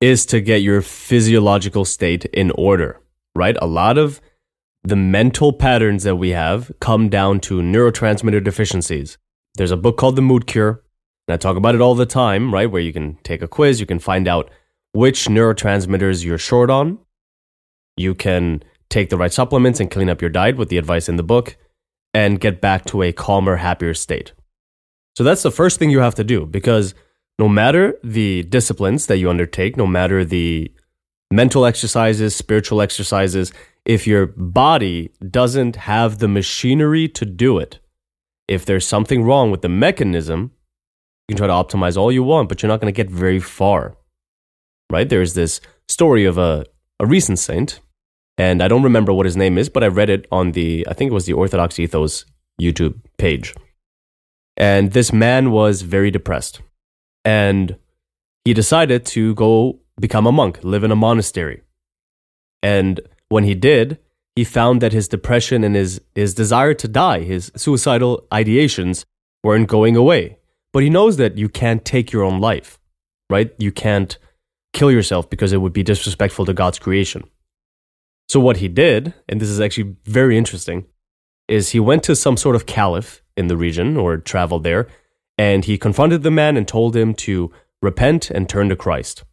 is 0.00 0.24
to 0.26 0.40
get 0.40 0.62
your 0.62 0.80
physiological 0.80 1.84
state 1.84 2.24
in 2.24 2.50
order, 2.52 2.98
right? 3.36 3.56
A 3.60 3.66
lot 3.66 3.98
of 3.98 4.22
the 4.82 4.96
mental 4.96 5.52
patterns 5.52 6.04
that 6.04 6.16
we 6.16 6.30
have 6.30 6.72
come 6.80 7.08
down 7.08 7.40
to 7.40 7.60
neurotransmitter 7.60 8.42
deficiencies. 8.42 9.18
There's 9.54 9.70
a 9.70 9.76
book 9.76 9.96
called 9.96 10.16
The 10.16 10.22
Mood 10.22 10.46
Cure, 10.46 10.82
and 11.28 11.34
I 11.34 11.36
talk 11.36 11.56
about 11.56 11.74
it 11.74 11.80
all 11.80 11.94
the 11.94 12.06
time, 12.06 12.52
right? 12.52 12.70
Where 12.70 12.80
you 12.80 12.92
can 12.92 13.18
take 13.22 13.42
a 13.42 13.48
quiz, 13.48 13.80
you 13.80 13.86
can 13.86 13.98
find 13.98 14.26
out 14.26 14.50
which 14.92 15.26
neurotransmitters 15.26 16.24
you're 16.24 16.38
short 16.38 16.70
on. 16.70 16.98
You 17.96 18.14
can 18.14 18.62
take 18.88 19.10
the 19.10 19.16
right 19.16 19.32
supplements 19.32 19.80
and 19.80 19.90
clean 19.90 20.08
up 20.08 20.20
your 20.20 20.30
diet 20.30 20.56
with 20.56 20.68
the 20.68 20.78
advice 20.78 21.08
in 21.08 21.16
the 21.16 21.22
book 21.22 21.56
and 22.12 22.40
get 22.40 22.60
back 22.60 22.84
to 22.86 23.02
a 23.02 23.12
calmer, 23.12 23.56
happier 23.56 23.94
state. 23.94 24.32
So 25.16 25.24
that's 25.24 25.42
the 25.42 25.50
first 25.50 25.78
thing 25.78 25.90
you 25.90 26.00
have 26.00 26.14
to 26.16 26.24
do 26.24 26.46
because 26.46 26.94
no 27.38 27.48
matter 27.48 27.94
the 28.02 28.42
disciplines 28.44 29.06
that 29.06 29.18
you 29.18 29.30
undertake, 29.30 29.76
no 29.76 29.86
matter 29.86 30.24
the 30.24 30.72
mental 31.30 31.64
exercises, 31.64 32.34
spiritual 32.34 32.80
exercises, 32.80 33.52
if 33.90 34.06
your 34.06 34.28
body 34.28 35.10
doesn't 35.28 35.74
have 35.74 36.18
the 36.18 36.28
machinery 36.28 37.08
to 37.08 37.24
do 37.24 37.58
it, 37.58 37.80
if 38.46 38.64
there's 38.64 38.86
something 38.86 39.24
wrong 39.24 39.50
with 39.50 39.62
the 39.62 39.68
mechanism, 39.68 40.52
you 41.26 41.34
can 41.34 41.38
try 41.38 41.48
to 41.48 41.52
optimize 41.52 41.96
all 41.96 42.12
you 42.12 42.22
want, 42.22 42.48
but 42.48 42.62
you're 42.62 42.68
not 42.68 42.80
going 42.80 42.94
to 42.94 42.96
get 42.96 43.10
very 43.10 43.40
far. 43.40 43.96
Right? 44.92 45.08
There's 45.08 45.34
this 45.34 45.60
story 45.88 46.24
of 46.24 46.38
a, 46.38 46.66
a 47.00 47.06
recent 47.06 47.40
saint, 47.40 47.80
and 48.38 48.62
I 48.62 48.68
don't 48.68 48.84
remember 48.84 49.12
what 49.12 49.26
his 49.26 49.36
name 49.36 49.58
is, 49.58 49.68
but 49.68 49.82
I 49.82 49.88
read 49.88 50.08
it 50.08 50.28
on 50.30 50.52
the, 50.52 50.86
I 50.88 50.94
think 50.94 51.10
it 51.10 51.14
was 51.14 51.26
the 51.26 51.32
Orthodox 51.32 51.76
Ethos 51.80 52.24
YouTube 52.62 52.94
page. 53.18 53.56
And 54.56 54.92
this 54.92 55.12
man 55.12 55.50
was 55.50 55.82
very 55.82 56.12
depressed. 56.12 56.60
And 57.24 57.74
he 58.44 58.54
decided 58.54 59.04
to 59.06 59.34
go 59.34 59.80
become 60.00 60.28
a 60.28 60.32
monk, 60.32 60.60
live 60.62 60.84
in 60.84 60.92
a 60.92 60.96
monastery. 60.96 61.62
And 62.62 63.00
when 63.30 63.44
he 63.44 63.54
did, 63.54 63.98
he 64.36 64.44
found 64.44 64.82
that 64.82 64.92
his 64.92 65.08
depression 65.08 65.64
and 65.64 65.74
his, 65.74 66.00
his 66.14 66.34
desire 66.34 66.74
to 66.74 66.86
die, 66.86 67.20
his 67.20 67.50
suicidal 67.56 68.26
ideations, 68.30 69.04
weren't 69.42 69.68
going 69.68 69.96
away. 69.96 70.36
But 70.72 70.82
he 70.82 70.90
knows 70.90 71.16
that 71.16 71.38
you 71.38 71.48
can't 71.48 71.84
take 71.84 72.12
your 72.12 72.22
own 72.22 72.40
life, 72.40 72.78
right? 73.30 73.52
You 73.58 73.72
can't 73.72 74.18
kill 74.72 74.90
yourself 74.90 75.30
because 75.30 75.52
it 75.52 75.58
would 75.58 75.72
be 75.72 75.82
disrespectful 75.82 76.44
to 76.44 76.52
God's 76.52 76.78
creation. 76.78 77.24
So, 78.28 78.38
what 78.38 78.58
he 78.58 78.68
did, 78.68 79.14
and 79.28 79.40
this 79.40 79.48
is 79.48 79.60
actually 79.60 79.96
very 80.04 80.36
interesting, 80.36 80.86
is 81.48 81.70
he 81.70 81.80
went 81.80 82.04
to 82.04 82.14
some 82.14 82.36
sort 82.36 82.54
of 82.54 82.66
caliph 82.66 83.22
in 83.36 83.48
the 83.48 83.56
region 83.56 83.96
or 83.96 84.16
traveled 84.18 84.62
there, 84.62 84.86
and 85.36 85.64
he 85.64 85.78
confronted 85.78 86.22
the 86.22 86.30
man 86.30 86.56
and 86.56 86.68
told 86.68 86.94
him 86.94 87.14
to 87.14 87.50
repent 87.82 88.30
and 88.30 88.48
turn 88.48 88.68
to 88.68 88.76
Christ. 88.76 89.24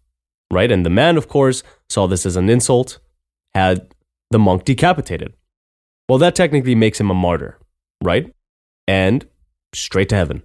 Right? 0.51 0.71
And 0.71 0.85
the 0.85 0.89
man, 0.89 1.17
of 1.17 1.27
course, 1.27 1.61
saw 1.89 2.07
this 2.07 2.25
as 2.25 2.35
an 2.35 2.49
insult, 2.49 2.99
had 3.57 3.93
the 4.31 4.39
monk 4.39 4.63
decapitated. 4.63 5.33
Well, 6.07 6.19
that 6.19 6.35
technically 6.35 6.75
makes 6.75 6.99
him 6.99 7.09
a 7.09 7.13
martyr, 7.13 7.59
right? 8.03 8.33
And 8.87 9.27
straight 9.73 10.09
to 10.09 10.15
heaven. 10.15 10.43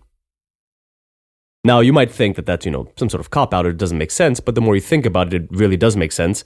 Now, 1.65 1.81
you 1.81 1.93
might 1.93 2.11
think 2.11 2.35
that 2.37 2.47
that's, 2.47 2.67
you 2.67 2.73
know, 2.73 2.89
some 2.97 3.09
sort 3.09 3.21
of 3.21 3.31
cop 3.31 3.55
out 3.55 3.67
or 3.67 3.71
it 3.71 3.77
doesn't 3.77 3.99
make 3.99 4.11
sense, 4.11 4.41
but 4.41 4.55
the 4.57 4.61
more 4.61 4.75
you 4.75 4.81
think 4.81 5.07
about 5.07 5.33
it, 5.33 5.43
it 5.43 5.49
really 5.53 5.77
does 5.77 5.97
make 5.97 6.11
sense. 6.11 6.45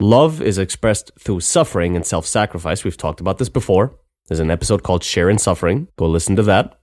Love 0.00 0.40
is 0.40 0.58
expressed 0.58 1.10
through 1.18 1.40
suffering 1.40 1.96
and 1.96 2.06
self 2.06 2.24
sacrifice. 2.24 2.84
We've 2.84 2.96
talked 2.96 3.20
about 3.20 3.38
this 3.38 3.48
before. 3.48 3.96
There's 4.28 4.38
an 4.38 4.50
episode 4.50 4.84
called 4.84 5.02
Share 5.02 5.28
in 5.28 5.38
Suffering. 5.38 5.88
Go 5.96 6.06
listen 6.06 6.36
to 6.36 6.44
that. 6.44 6.78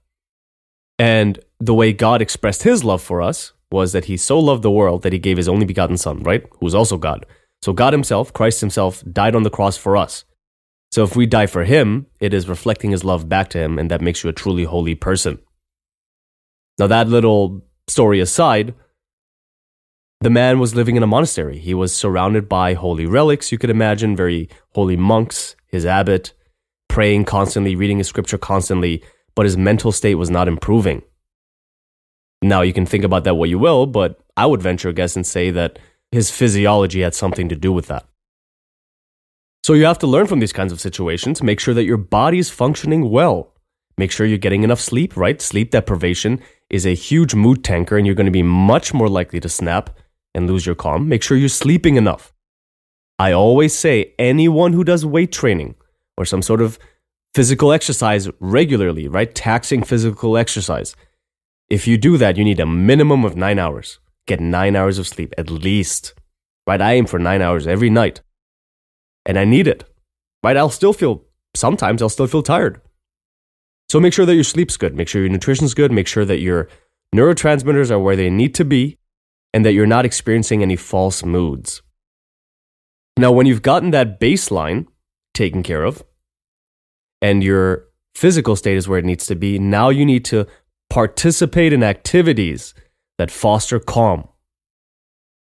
And 0.98 1.38
the 1.58 1.74
way 1.74 1.92
God 1.94 2.20
expressed 2.20 2.64
his 2.64 2.84
love 2.84 3.02
for 3.02 3.22
us 3.22 3.52
was 3.70 3.92
that 3.92 4.06
he 4.06 4.16
so 4.16 4.38
loved 4.38 4.62
the 4.62 4.70
world 4.70 5.02
that 5.02 5.12
he 5.12 5.18
gave 5.18 5.38
his 5.38 5.48
only 5.48 5.64
begotten 5.64 5.96
son, 5.96 6.22
right? 6.22 6.44
Who's 6.60 6.74
also 6.74 6.98
God. 6.98 7.24
So 7.66 7.72
God 7.72 7.92
himself, 7.92 8.32
Christ 8.32 8.60
himself, 8.60 9.02
died 9.10 9.34
on 9.34 9.42
the 9.42 9.50
cross 9.50 9.76
for 9.76 9.96
us. 9.96 10.24
So 10.92 11.02
if 11.02 11.16
we 11.16 11.26
die 11.26 11.46
for 11.46 11.64
him, 11.64 12.06
it 12.20 12.32
is 12.32 12.48
reflecting 12.48 12.92
his 12.92 13.02
love 13.02 13.28
back 13.28 13.48
to 13.50 13.58
him, 13.58 13.76
and 13.76 13.90
that 13.90 14.00
makes 14.00 14.22
you 14.22 14.30
a 14.30 14.32
truly 14.32 14.62
holy 14.62 14.94
person. 14.94 15.40
Now, 16.78 16.86
that 16.86 17.08
little 17.08 17.66
story 17.88 18.20
aside, 18.20 18.72
the 20.20 20.30
man 20.30 20.60
was 20.60 20.76
living 20.76 20.94
in 20.94 21.02
a 21.02 21.08
monastery. 21.08 21.58
He 21.58 21.74
was 21.74 21.92
surrounded 21.92 22.48
by 22.48 22.74
holy 22.74 23.04
relics, 23.04 23.50
you 23.50 23.58
could 23.58 23.70
imagine, 23.70 24.14
very 24.14 24.48
holy 24.76 24.96
monks, 24.96 25.56
his 25.66 25.84
abbot, 25.84 26.34
praying 26.88 27.24
constantly, 27.24 27.74
reading 27.74 27.98
his 27.98 28.06
scripture 28.06 28.38
constantly, 28.38 29.02
but 29.34 29.44
his 29.44 29.56
mental 29.56 29.90
state 29.90 30.14
was 30.14 30.30
not 30.30 30.46
improving. 30.46 31.02
Now, 32.42 32.62
you 32.62 32.72
can 32.72 32.86
think 32.86 33.02
about 33.02 33.24
that 33.24 33.34
what 33.34 33.48
you 33.48 33.58
will, 33.58 33.86
but 33.86 34.20
I 34.36 34.46
would 34.46 34.62
venture 34.62 34.90
a 34.90 34.92
guess 34.92 35.16
and 35.16 35.26
say 35.26 35.50
that 35.50 35.80
his 36.12 36.30
physiology 36.30 37.00
had 37.00 37.14
something 37.14 37.48
to 37.48 37.56
do 37.56 37.72
with 37.72 37.86
that. 37.88 38.06
So 39.64 39.72
you 39.72 39.84
have 39.84 39.98
to 39.98 40.06
learn 40.06 40.26
from 40.26 40.38
these 40.38 40.52
kinds 40.52 40.72
of 40.72 40.80
situations, 40.80 41.42
make 41.42 41.58
sure 41.58 41.74
that 41.74 41.84
your 41.84 41.96
body 41.96 42.38
is 42.38 42.50
functioning 42.50 43.10
well. 43.10 43.52
Make 43.98 44.12
sure 44.12 44.26
you're 44.26 44.38
getting 44.38 44.62
enough 44.62 44.80
sleep, 44.80 45.16
right? 45.16 45.40
Sleep 45.40 45.70
deprivation 45.70 46.40
is 46.70 46.86
a 46.86 46.94
huge 46.94 47.34
mood 47.34 47.64
tanker, 47.64 47.96
and 47.96 48.06
you're 48.06 48.14
going 48.14 48.26
to 48.26 48.30
be 48.30 48.42
much 48.42 48.92
more 48.92 49.08
likely 49.08 49.40
to 49.40 49.48
snap 49.48 49.90
and 50.34 50.46
lose 50.46 50.66
your 50.66 50.74
calm. 50.74 51.08
Make 51.08 51.22
sure 51.22 51.36
you're 51.36 51.48
sleeping 51.48 51.96
enough. 51.96 52.32
I 53.18 53.32
always 53.32 53.74
say 53.74 54.12
anyone 54.18 54.74
who 54.74 54.84
does 54.84 55.06
weight 55.06 55.32
training 55.32 55.74
or 56.18 56.26
some 56.26 56.42
sort 56.42 56.60
of 56.60 56.78
physical 57.34 57.72
exercise 57.72 58.28
regularly, 58.38 59.08
right? 59.08 59.34
Taxing 59.34 59.82
physical 59.82 60.36
exercise. 60.36 60.94
If 61.68 61.88
you 61.88 61.96
do 61.96 62.18
that, 62.18 62.36
you 62.36 62.44
need 62.44 62.60
a 62.60 62.66
minimum 62.66 63.24
of 63.24 63.36
nine 63.36 63.58
hours. 63.58 63.98
Get 64.26 64.40
nine 64.40 64.76
hours 64.76 64.98
of 64.98 65.06
sleep 65.06 65.34
at 65.38 65.50
least, 65.50 66.14
right? 66.66 66.80
I 66.80 66.94
aim 66.94 67.06
for 67.06 67.18
nine 67.18 67.42
hours 67.42 67.66
every 67.66 67.90
night 67.90 68.20
and 69.24 69.38
I 69.38 69.44
need 69.44 69.66
it, 69.66 69.84
right? 70.42 70.56
I'll 70.56 70.70
still 70.70 70.92
feel, 70.92 71.24
sometimes 71.54 72.02
I'll 72.02 72.08
still 72.08 72.26
feel 72.26 72.42
tired. 72.42 72.80
So 73.88 74.00
make 74.00 74.12
sure 74.12 74.26
that 74.26 74.34
your 74.34 74.44
sleep's 74.44 74.76
good. 74.76 74.96
Make 74.96 75.08
sure 75.08 75.20
your 75.20 75.30
nutrition's 75.30 75.74
good. 75.74 75.92
Make 75.92 76.08
sure 76.08 76.24
that 76.24 76.40
your 76.40 76.68
neurotransmitters 77.14 77.90
are 77.90 78.00
where 78.00 78.16
they 78.16 78.30
need 78.30 78.54
to 78.56 78.64
be 78.64 78.98
and 79.54 79.64
that 79.64 79.72
you're 79.72 79.86
not 79.86 80.04
experiencing 80.04 80.62
any 80.62 80.76
false 80.76 81.24
moods. 81.24 81.82
Now, 83.16 83.32
when 83.32 83.46
you've 83.46 83.62
gotten 83.62 83.92
that 83.92 84.20
baseline 84.20 84.86
taken 85.34 85.62
care 85.62 85.84
of 85.84 86.04
and 87.22 87.42
your 87.42 87.86
physical 88.14 88.56
state 88.56 88.76
is 88.76 88.88
where 88.88 88.98
it 88.98 89.04
needs 89.04 89.26
to 89.26 89.36
be, 89.36 89.58
now 89.58 89.88
you 89.88 90.04
need 90.04 90.24
to 90.26 90.46
participate 90.90 91.72
in 91.72 91.82
activities 91.82 92.74
that 93.18 93.30
foster 93.30 93.78
calm, 93.78 94.28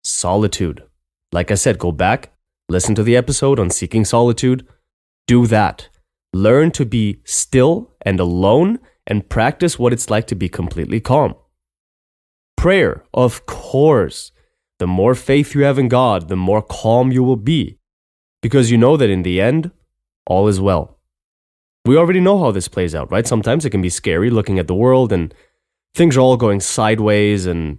solitude. 0.02 0.82
Like 1.32 1.50
I 1.50 1.54
said, 1.54 1.78
go 1.78 1.92
back, 1.92 2.32
listen 2.68 2.94
to 2.94 3.02
the 3.02 3.16
episode 3.16 3.58
on 3.58 3.70
seeking 3.70 4.04
solitude. 4.04 4.66
Do 5.26 5.46
that. 5.46 5.88
Learn 6.32 6.70
to 6.72 6.84
be 6.84 7.20
still 7.24 7.94
and 8.02 8.18
alone 8.20 8.78
and 9.06 9.28
practice 9.28 9.78
what 9.78 9.92
it's 9.92 10.10
like 10.10 10.26
to 10.28 10.34
be 10.34 10.48
completely 10.48 11.00
calm. 11.00 11.34
Prayer, 12.56 13.04
of 13.12 13.46
course. 13.46 14.32
The 14.78 14.86
more 14.86 15.14
faith 15.14 15.54
you 15.54 15.64
have 15.64 15.78
in 15.78 15.88
God, 15.88 16.28
the 16.28 16.36
more 16.36 16.62
calm 16.62 17.10
you 17.10 17.24
will 17.24 17.36
be, 17.36 17.78
because 18.42 18.70
you 18.70 18.78
know 18.78 18.96
that 18.96 19.10
in 19.10 19.22
the 19.22 19.40
end, 19.40 19.72
all 20.26 20.46
is 20.46 20.60
well. 20.60 20.98
We 21.84 21.96
already 21.96 22.20
know 22.20 22.38
how 22.38 22.52
this 22.52 22.68
plays 22.68 22.94
out, 22.94 23.10
right? 23.10 23.26
Sometimes 23.26 23.64
it 23.64 23.70
can 23.70 23.82
be 23.82 23.88
scary 23.88 24.30
looking 24.30 24.58
at 24.58 24.68
the 24.68 24.74
world 24.74 25.12
and 25.12 25.34
things 25.94 26.16
are 26.16 26.20
all 26.20 26.36
going 26.36 26.60
sideways 26.60 27.46
and 27.46 27.78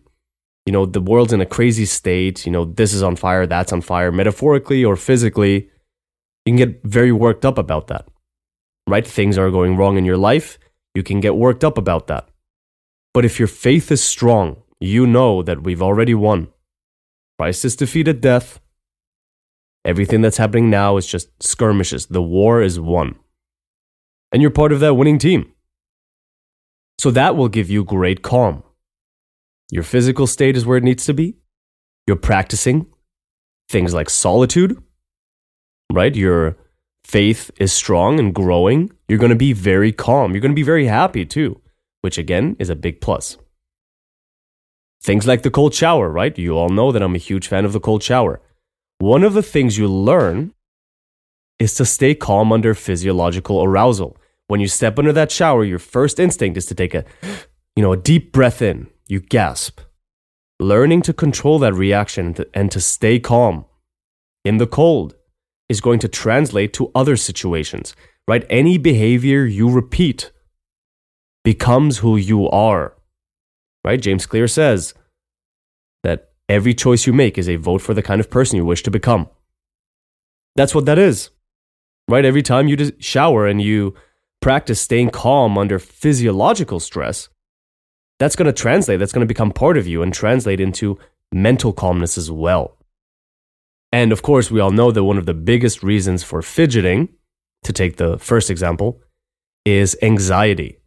you 0.65 0.73
know 0.73 0.85
the 0.85 1.01
world's 1.01 1.33
in 1.33 1.41
a 1.41 1.45
crazy 1.45 1.85
state 1.85 2.45
you 2.45 2.51
know 2.51 2.65
this 2.65 2.93
is 2.93 3.03
on 3.03 3.15
fire 3.15 3.45
that's 3.45 3.73
on 3.73 3.81
fire 3.81 4.11
metaphorically 4.11 4.83
or 4.83 4.95
physically 4.95 5.69
you 6.45 6.51
can 6.51 6.57
get 6.57 6.83
very 6.83 7.11
worked 7.11 7.45
up 7.45 7.57
about 7.57 7.87
that 7.87 8.07
right? 8.87 9.05
Things 9.05 9.37
are 9.37 9.51
going 9.51 9.77
wrong 9.77 9.97
in 9.97 10.05
your 10.05 10.17
life 10.17 10.57
you 10.95 11.03
can 11.03 11.19
get 11.19 11.35
worked 11.35 11.63
up 11.63 11.77
about 11.77 12.07
that. 12.07 12.27
But 13.13 13.23
if 13.23 13.37
your 13.39 13.47
faith 13.47 13.91
is 13.91 14.03
strong 14.03 14.63
you 14.79 15.05
know 15.05 15.43
that 15.43 15.63
we've 15.63 15.81
already 15.81 16.15
won. 16.15 16.47
Christ 17.37 17.63
has 17.63 17.75
defeated 17.75 18.21
death. 18.21 18.59
Everything 19.85 20.21
that's 20.21 20.37
happening 20.37 20.69
now 20.69 20.97
is 20.97 21.07
just 21.07 21.29
skirmishes. 21.41 22.07
The 22.07 22.21
war 22.21 22.61
is 22.61 22.79
won. 22.79 23.15
And 24.31 24.41
you're 24.41 24.51
part 24.51 24.71
of 24.71 24.79
that 24.79 24.95
winning 24.95 25.17
team 25.17 25.51
so 26.99 27.11
that 27.11 27.37
will 27.37 27.47
give 27.47 27.69
you 27.69 27.85
great 27.85 28.21
calm. 28.21 28.61
Your 29.71 29.83
physical 29.83 30.27
state 30.27 30.57
is 30.57 30.65
where 30.65 30.77
it 30.77 30.83
needs 30.83 31.05
to 31.05 31.13
be. 31.13 31.37
You're 32.05 32.17
practicing 32.17 32.87
things 33.69 33.93
like 33.93 34.09
solitude, 34.09 34.83
right? 35.93 36.13
Your 36.13 36.57
faith 37.05 37.51
is 37.57 37.71
strong 37.71 38.19
and 38.19 38.35
growing. 38.35 38.91
You're 39.07 39.17
going 39.17 39.29
to 39.29 39.37
be 39.37 39.53
very 39.53 39.93
calm. 39.93 40.33
You're 40.33 40.41
going 40.41 40.51
to 40.51 40.55
be 40.55 40.63
very 40.63 40.87
happy 40.87 41.25
too, 41.25 41.61
which 42.01 42.17
again 42.17 42.57
is 42.59 42.69
a 42.69 42.75
big 42.75 42.99
plus. 42.99 43.37
Things 45.01 45.25
like 45.25 45.43
the 45.43 45.51
cold 45.51 45.73
shower, 45.73 46.09
right? 46.09 46.37
You 46.37 46.57
all 46.57 46.67
know 46.67 46.91
that 46.91 47.01
I'm 47.01 47.15
a 47.15 47.19
huge 47.29 47.47
fan 47.47 47.63
of 47.63 47.71
the 47.71 47.79
cold 47.79 48.03
shower. 48.03 48.41
One 48.97 49.23
of 49.23 49.33
the 49.33 49.43
things 49.43 49.77
you 49.77 49.87
learn 49.87 50.53
is 51.59 51.75
to 51.75 51.85
stay 51.85 52.13
calm 52.13 52.51
under 52.51 52.73
physiological 52.73 53.63
arousal 53.63 54.17
when 54.49 54.59
you 54.59 54.67
step 54.67 54.97
under 54.97 55.13
that 55.13 55.31
shower, 55.31 55.63
your 55.63 55.77
first 55.77 56.19
instinct 56.19 56.57
is 56.57 56.65
to 56.65 56.75
take 56.75 56.95
a, 56.95 57.05
you 57.75 57.83
know, 57.83 57.93
a 57.93 57.97
deep 57.97 58.31
breath 58.31 58.63
in. 58.63 58.87
You 59.07 59.19
gasp. 59.19 59.79
Learning 60.59 61.03
to 61.03 61.13
control 61.13 61.59
that 61.59 61.75
reaction 61.75 62.35
and 62.53 62.71
to 62.71 62.81
stay 62.81 63.19
calm 63.19 63.65
in 64.43 64.57
the 64.57 64.65
cold 64.65 65.13
is 65.69 65.81
going 65.81 65.99
to 65.99 66.07
translate 66.07 66.73
to 66.73 66.91
other 66.95 67.15
situations, 67.15 67.95
right? 68.27 68.43
Any 68.49 68.79
behavior 68.79 69.45
you 69.45 69.69
repeat 69.69 70.31
becomes 71.43 71.99
who 71.99 72.17
you 72.17 72.49
are, 72.49 72.95
right? 73.85 74.01
James 74.01 74.25
Clear 74.25 74.47
says 74.47 74.95
that 76.03 76.31
every 76.49 76.73
choice 76.73 77.05
you 77.05 77.13
make 77.13 77.37
is 77.37 77.47
a 77.47 77.55
vote 77.57 77.83
for 77.83 77.93
the 77.93 78.01
kind 78.01 78.19
of 78.19 78.31
person 78.31 78.57
you 78.57 78.65
wish 78.65 78.81
to 78.81 78.91
become. 78.91 79.29
That's 80.55 80.73
what 80.73 80.85
that 80.87 80.97
is, 80.97 81.29
right? 82.07 82.25
Every 82.25 82.41
time 82.41 82.67
you 82.67 82.91
shower 82.99 83.45
and 83.45 83.61
you 83.61 83.93
practice 84.41 84.81
staying 84.81 85.09
calm 85.09 85.57
under 85.57 85.79
physiological 85.79 86.79
stress, 86.79 87.29
that's 88.19 88.35
going 88.35 88.45
to 88.47 88.53
translate, 88.53 88.99
that's 88.99 89.11
going 89.11 89.25
to 89.25 89.33
become 89.33 89.51
part 89.51 89.77
of 89.77 89.87
you 89.87 90.01
and 90.01 90.13
translate 90.13 90.59
into 90.59 90.97
mental 91.31 91.73
calmness 91.73 92.17
as 92.17 92.29
well. 92.29 92.77
And 93.91 94.11
of 94.11 94.21
course, 94.21 94.51
we 94.51 94.59
all 94.59 94.71
know 94.71 94.91
that 94.91 95.03
one 95.03 95.17
of 95.17 95.25
the 95.25 95.33
biggest 95.33 95.81
reasons 95.83 96.23
for 96.23 96.41
fidgeting, 96.41 97.09
to 97.63 97.73
take 97.73 97.97
the 97.97 98.17
first 98.19 98.49
example, 98.49 99.01
is 99.65 99.97
anxiety. 100.01 100.77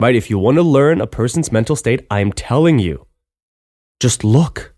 Right? 0.00 0.14
If 0.14 0.30
you 0.30 0.38
want 0.38 0.56
to 0.56 0.62
learn 0.62 1.00
a 1.00 1.06
person's 1.06 1.50
mental 1.50 1.76
state, 1.76 2.06
I'm 2.10 2.32
telling 2.32 2.78
you, 2.78 3.06
just 4.00 4.22
look. 4.24 4.74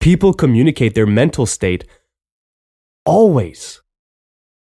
People 0.00 0.32
communicate 0.32 0.94
their 0.94 1.06
mental 1.06 1.46
state 1.46 1.84
always 3.04 3.82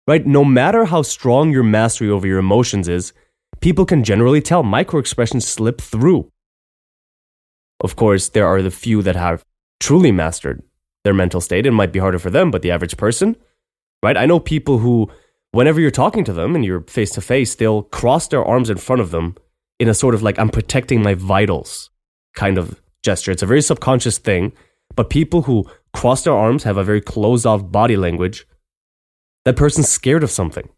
right? 0.06 0.26
No 0.26 0.44
matter 0.44 0.86
how 0.86 1.02
strong 1.02 1.50
your 1.50 1.62
mastery 1.62 2.08
over 2.08 2.26
your 2.26 2.38
emotions 2.38 2.88
is, 2.88 3.12
people 3.60 3.86
can 3.86 4.04
generally 4.04 4.40
tell 4.40 4.62
micro 4.62 5.00
expressions 5.00 5.46
slip 5.46 5.80
through. 5.80 6.30
Of 7.80 7.96
course, 7.96 8.28
there 8.28 8.46
are 8.46 8.62
the 8.62 8.70
few 8.70 9.02
that 9.02 9.16
have 9.16 9.44
truly 9.80 10.12
mastered 10.12 10.62
their 11.04 11.14
mental 11.14 11.40
state. 11.40 11.66
It 11.66 11.72
might 11.72 11.92
be 11.92 11.98
harder 11.98 12.18
for 12.18 12.30
them, 12.30 12.50
but 12.50 12.62
the 12.62 12.70
average 12.70 12.96
person, 12.96 13.36
right? 14.02 14.16
I 14.16 14.26
know 14.26 14.40
people 14.40 14.78
who, 14.78 15.10
whenever 15.52 15.80
you're 15.80 15.90
talking 15.90 16.24
to 16.24 16.32
them 16.32 16.54
and 16.54 16.64
you're 16.64 16.82
face 16.82 17.10
to 17.12 17.20
face, 17.20 17.54
they'll 17.54 17.82
cross 17.82 18.28
their 18.28 18.44
arms 18.44 18.70
in 18.70 18.78
front 18.78 19.02
of 19.02 19.10
them 19.10 19.36
in 19.78 19.88
a 19.88 19.94
sort 19.94 20.14
of 20.14 20.22
like, 20.22 20.38
I'm 20.38 20.50
protecting 20.50 21.02
my 21.02 21.14
vitals 21.14 21.90
kind 22.34 22.58
of 22.58 22.80
gesture. 23.02 23.32
It's 23.32 23.42
a 23.42 23.46
very 23.46 23.62
subconscious 23.62 24.18
thing, 24.18 24.52
but 24.96 25.10
people 25.10 25.42
who 25.42 25.64
cross 25.92 26.24
their 26.24 26.34
arms 26.34 26.64
have 26.64 26.76
a 26.76 26.84
very 26.84 27.00
closed 27.00 27.46
off 27.46 27.70
body 27.70 27.96
language 27.96 28.46
that 29.44 29.56
person's 29.56 29.88
scared 29.88 30.22
of 30.22 30.30
something. 30.30 30.68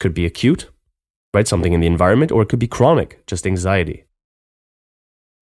Could 0.00 0.14
be 0.14 0.26
acute, 0.26 0.70
right? 1.32 1.48
Something 1.48 1.72
in 1.72 1.80
the 1.80 1.86
environment, 1.86 2.32
or 2.32 2.42
it 2.42 2.48
could 2.48 2.58
be 2.58 2.68
chronic, 2.68 3.24
just 3.26 3.46
anxiety. 3.46 4.04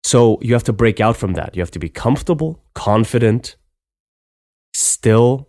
So 0.04 0.38
you 0.42 0.52
have 0.52 0.64
to 0.64 0.72
break 0.72 1.00
out 1.00 1.16
from 1.16 1.32
that. 1.32 1.56
You 1.56 1.62
have 1.62 1.70
to 1.72 1.78
be 1.78 1.88
comfortable, 1.88 2.62
confident, 2.74 3.56
still. 4.74 5.48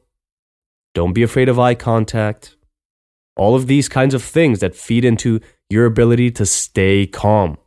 Don't 0.94 1.14
be 1.14 1.24
afraid 1.24 1.50
of 1.50 1.60
eye 1.60 1.76
contact. 1.76 2.56
All 3.36 3.54
of 3.54 3.68
these 3.68 3.90
kinds 3.90 4.14
of 4.14 4.24
things 4.24 4.62
that 4.62 4.76
feed 4.76 5.04
into 5.04 5.42
your 5.70 5.86
ability 5.86 6.32
to 6.32 6.46
stay 6.46 7.06
calm, 7.06 7.58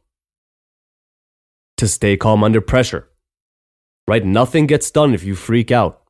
to 1.77 1.87
stay 1.87 2.17
calm 2.17 2.43
under 2.43 2.63
pressure, 2.63 3.11
right? 4.07 4.25
Nothing 4.25 4.67
gets 4.67 4.91
done 4.91 5.13
if 5.13 5.25
you 5.25 5.35
freak 5.35 5.71
out. 5.71 6.03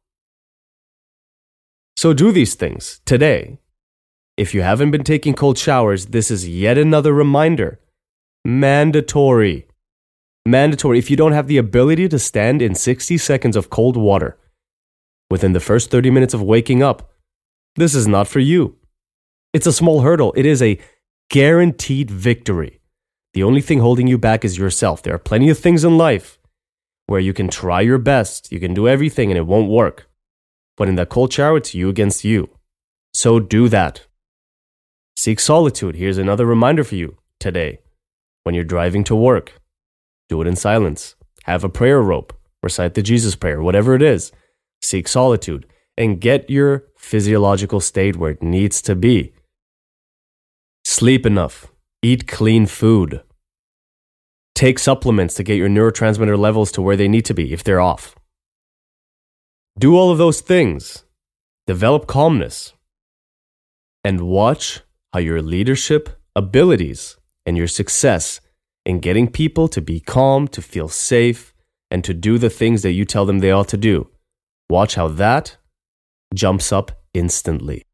So 1.98 2.12
do 2.12 2.30
these 2.30 2.54
things 2.54 3.00
today. 3.06 3.58
If 4.36 4.54
you 4.54 4.62
haven't 4.62 4.92
been 4.92 5.02
taking 5.02 5.34
cold 5.34 5.58
showers, 5.58 6.06
this 6.06 6.30
is 6.30 6.48
yet 6.48 6.78
another 6.78 7.12
reminder. 7.12 7.80
Mandatory. 8.44 9.66
Mandatory. 10.46 11.00
If 11.00 11.10
you 11.10 11.16
don't 11.16 11.32
have 11.32 11.48
the 11.48 11.56
ability 11.56 12.08
to 12.10 12.18
stand 12.20 12.62
in 12.62 12.76
60 12.76 13.18
seconds 13.18 13.56
of 13.56 13.68
cold 13.68 13.96
water 13.96 14.38
within 15.28 15.54
the 15.54 15.66
first 15.68 15.90
30 15.90 16.12
minutes 16.12 16.34
of 16.34 16.40
waking 16.40 16.84
up, 16.84 17.10
this 17.74 17.96
is 17.96 18.06
not 18.06 18.28
for 18.28 18.38
you. 18.38 18.76
It's 19.52 19.66
a 19.66 19.72
small 19.72 20.02
hurdle. 20.02 20.32
It 20.36 20.46
is 20.46 20.62
a 20.62 20.78
guaranteed 21.30 22.12
victory. 22.12 22.78
The 23.34 23.42
only 23.42 23.60
thing 23.60 23.80
holding 23.80 24.06
you 24.06 24.18
back 24.18 24.44
is 24.44 24.56
yourself. 24.56 25.02
There 25.02 25.16
are 25.16 25.18
plenty 25.30 25.50
of 25.50 25.58
things 25.58 25.82
in 25.82 25.98
life 25.98 26.38
where 27.06 27.18
you 27.18 27.32
can 27.32 27.48
try 27.48 27.80
your 27.80 27.98
best, 27.98 28.52
you 28.52 28.60
can 28.60 28.72
do 28.72 28.86
everything, 28.86 29.32
and 29.32 29.36
it 29.36 29.48
won't 29.48 29.68
work. 29.68 30.07
But 30.78 30.88
in 30.88 30.94
that 30.94 31.10
cold 31.10 31.32
shower, 31.32 31.58
it's 31.58 31.74
you 31.74 31.88
against 31.90 32.24
you. 32.24 32.48
So 33.12 33.40
do 33.40 33.68
that. 33.68 34.06
Seek 35.16 35.40
solitude. 35.40 35.96
Here's 35.96 36.18
another 36.18 36.46
reminder 36.46 36.84
for 36.84 36.94
you 36.94 37.18
today. 37.40 37.80
When 38.44 38.54
you're 38.54 38.64
driving 38.64 39.04
to 39.04 39.16
work, 39.16 39.60
do 40.28 40.40
it 40.40 40.46
in 40.46 40.56
silence. 40.56 41.16
Have 41.44 41.64
a 41.64 41.68
prayer 41.68 42.00
rope. 42.00 42.32
Recite 42.62 42.94
the 42.94 43.02
Jesus 43.02 43.34
prayer, 43.34 43.60
whatever 43.60 43.94
it 43.94 44.02
is. 44.02 44.32
Seek 44.80 45.08
solitude 45.08 45.66
and 45.96 46.20
get 46.20 46.48
your 46.48 46.84
physiological 46.96 47.80
state 47.80 48.16
where 48.16 48.30
it 48.30 48.42
needs 48.42 48.80
to 48.82 48.94
be. 48.94 49.32
Sleep 50.84 51.26
enough. 51.26 51.66
Eat 52.02 52.28
clean 52.28 52.66
food. 52.66 53.22
Take 54.54 54.78
supplements 54.78 55.34
to 55.34 55.42
get 55.42 55.56
your 55.56 55.68
neurotransmitter 55.68 56.38
levels 56.38 56.70
to 56.72 56.82
where 56.82 56.96
they 56.96 57.08
need 57.08 57.24
to 57.24 57.34
be 57.34 57.52
if 57.52 57.64
they're 57.64 57.80
off. 57.80 58.17
Do 59.78 59.96
all 59.96 60.10
of 60.10 60.18
those 60.18 60.40
things. 60.40 61.04
Develop 61.68 62.08
calmness. 62.08 62.72
And 64.02 64.22
watch 64.22 64.80
how 65.12 65.20
your 65.20 65.40
leadership 65.40 66.08
abilities 66.34 67.16
and 67.46 67.56
your 67.56 67.68
success 67.68 68.40
in 68.84 68.98
getting 68.98 69.30
people 69.30 69.68
to 69.68 69.80
be 69.80 70.00
calm, 70.00 70.48
to 70.48 70.60
feel 70.60 70.88
safe, 70.88 71.54
and 71.92 72.02
to 72.02 72.12
do 72.12 72.38
the 72.38 72.50
things 72.50 72.82
that 72.82 72.90
you 72.90 73.04
tell 73.04 73.24
them 73.24 73.38
they 73.38 73.52
ought 73.52 73.68
to 73.68 73.76
do. 73.76 74.08
Watch 74.68 74.96
how 74.96 75.06
that 75.06 75.58
jumps 76.34 76.72
up 76.72 77.00
instantly. 77.14 77.84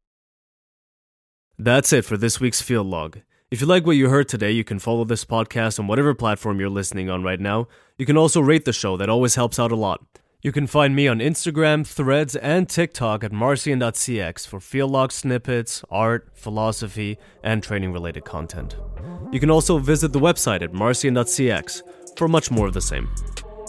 That's 1.59 1.93
it 1.93 2.03
for 2.03 2.17
this 2.17 2.39
week's 2.39 2.63
Field 2.63 2.87
Log. 2.87 3.19
If 3.51 3.61
you 3.61 3.67
like 3.67 3.85
what 3.85 3.95
you 3.95 4.09
heard 4.09 4.27
today, 4.27 4.49
you 4.49 4.63
can 4.63 4.79
follow 4.79 5.03
this 5.03 5.23
podcast 5.23 5.79
on 5.79 5.85
whatever 5.85 6.15
platform 6.15 6.59
you're 6.59 6.67
listening 6.67 7.11
on 7.11 7.21
right 7.21 7.39
now. 7.39 7.67
You 7.99 8.07
can 8.07 8.17
also 8.17 8.41
rate 8.41 8.65
the 8.65 8.73
show, 8.73 8.97
that 8.97 9.07
always 9.07 9.35
helps 9.35 9.59
out 9.59 9.71
a 9.71 9.75
lot. 9.75 10.03
You 10.45 10.51
can 10.51 10.67
find 10.67 10.95
me 10.95 11.07
on 11.07 11.21
Instagram, 11.21 11.87
Threads, 11.87 12.35
and 12.35 12.69
TikTok 12.69 13.23
at 13.23 13.31
marcian.cx 13.31 14.45
for 14.45 14.59
field 14.59 15.11
snippets, 15.11 15.83
art, 15.89 16.27
philosophy, 16.35 17.17
and 17.41 17.63
training 17.63 17.91
related 17.91 18.25
content. 18.25 18.75
You 19.31 19.39
can 19.39 19.49
also 19.49 19.79
visit 19.79 20.13
the 20.13 20.19
website 20.19 20.61
at 20.61 20.71
marcian.cx 20.71 21.81
for 22.15 22.27
much 22.27 22.51
more 22.51 22.67
of 22.67 22.75
the 22.75 22.81
same. 22.81 23.09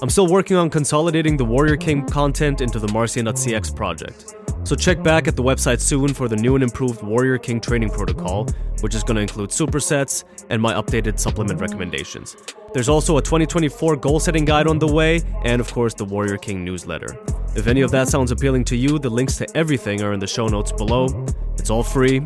I'm 0.03 0.11
still 0.11 0.27
working 0.27 0.57
on 0.59 0.69
consolidating 0.69 1.39
the 1.39 1.45
Warrior 1.45 1.77
King 1.77 2.05
content 2.05 2.61
into 2.61 2.79
the 2.79 2.89
marcian.cx 2.89 3.75
project. 3.75 4.35
So 4.65 4.77
check 4.77 5.03
back 5.03 5.27
at 5.27 5.37
the 5.37 5.43
website 5.43 5.81
soon 5.81 6.13
for 6.13 6.29
the 6.29 6.37
new 6.37 6.55
and 6.55 6.63
improved 6.63 7.03
Warrior 7.03 7.39
King 7.39 7.61
training 7.61 7.89
protocol, 7.89 8.47
which 8.83 8.95
is 8.95 9.03
going 9.03 9.15
to 9.15 9.23
include 9.23 9.51
supersets 9.51 10.25
and 10.51 10.61
my 10.61 10.75
updated 10.75 11.19
supplement 11.19 11.61
recommendations. 11.61 12.37
There's 12.75 12.91
also 12.91 13.17
a 13.17 13.23
2024 13.23 13.97
goal 13.97 14.21
setting 14.21 14.45
guide 14.45 14.67
on 14.67 14.79
the 14.79 14.87
way, 14.87 15.23
and 15.45 15.61
of 15.63 15.73
course, 15.73 15.95
the 15.95 16.05
Warrior 16.05 16.37
King 16.37 16.63
newsletter. 16.63 17.19
If 17.55 17.67
any 17.67 17.81
of 17.81 17.91
that 17.93 18.09
sounds 18.09 18.33
appealing 18.33 18.65
to 18.65 18.77
you, 18.77 18.99
the 18.99 19.09
links 19.09 19.39
to 19.39 19.57
everything 19.57 20.03
are 20.03 20.13
in 20.13 20.21
the 20.21 20.27
show 20.27 20.47
notes 20.47 20.73
below. 20.73 21.25
It's 21.59 21.71
all 21.71 21.83
free, 21.83 22.21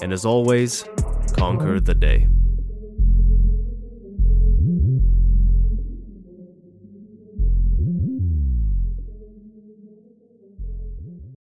and 0.00 0.12
as 0.12 0.24
always, 0.24 0.84
conquer 1.32 1.80
the 1.80 1.94
day. 1.94 2.28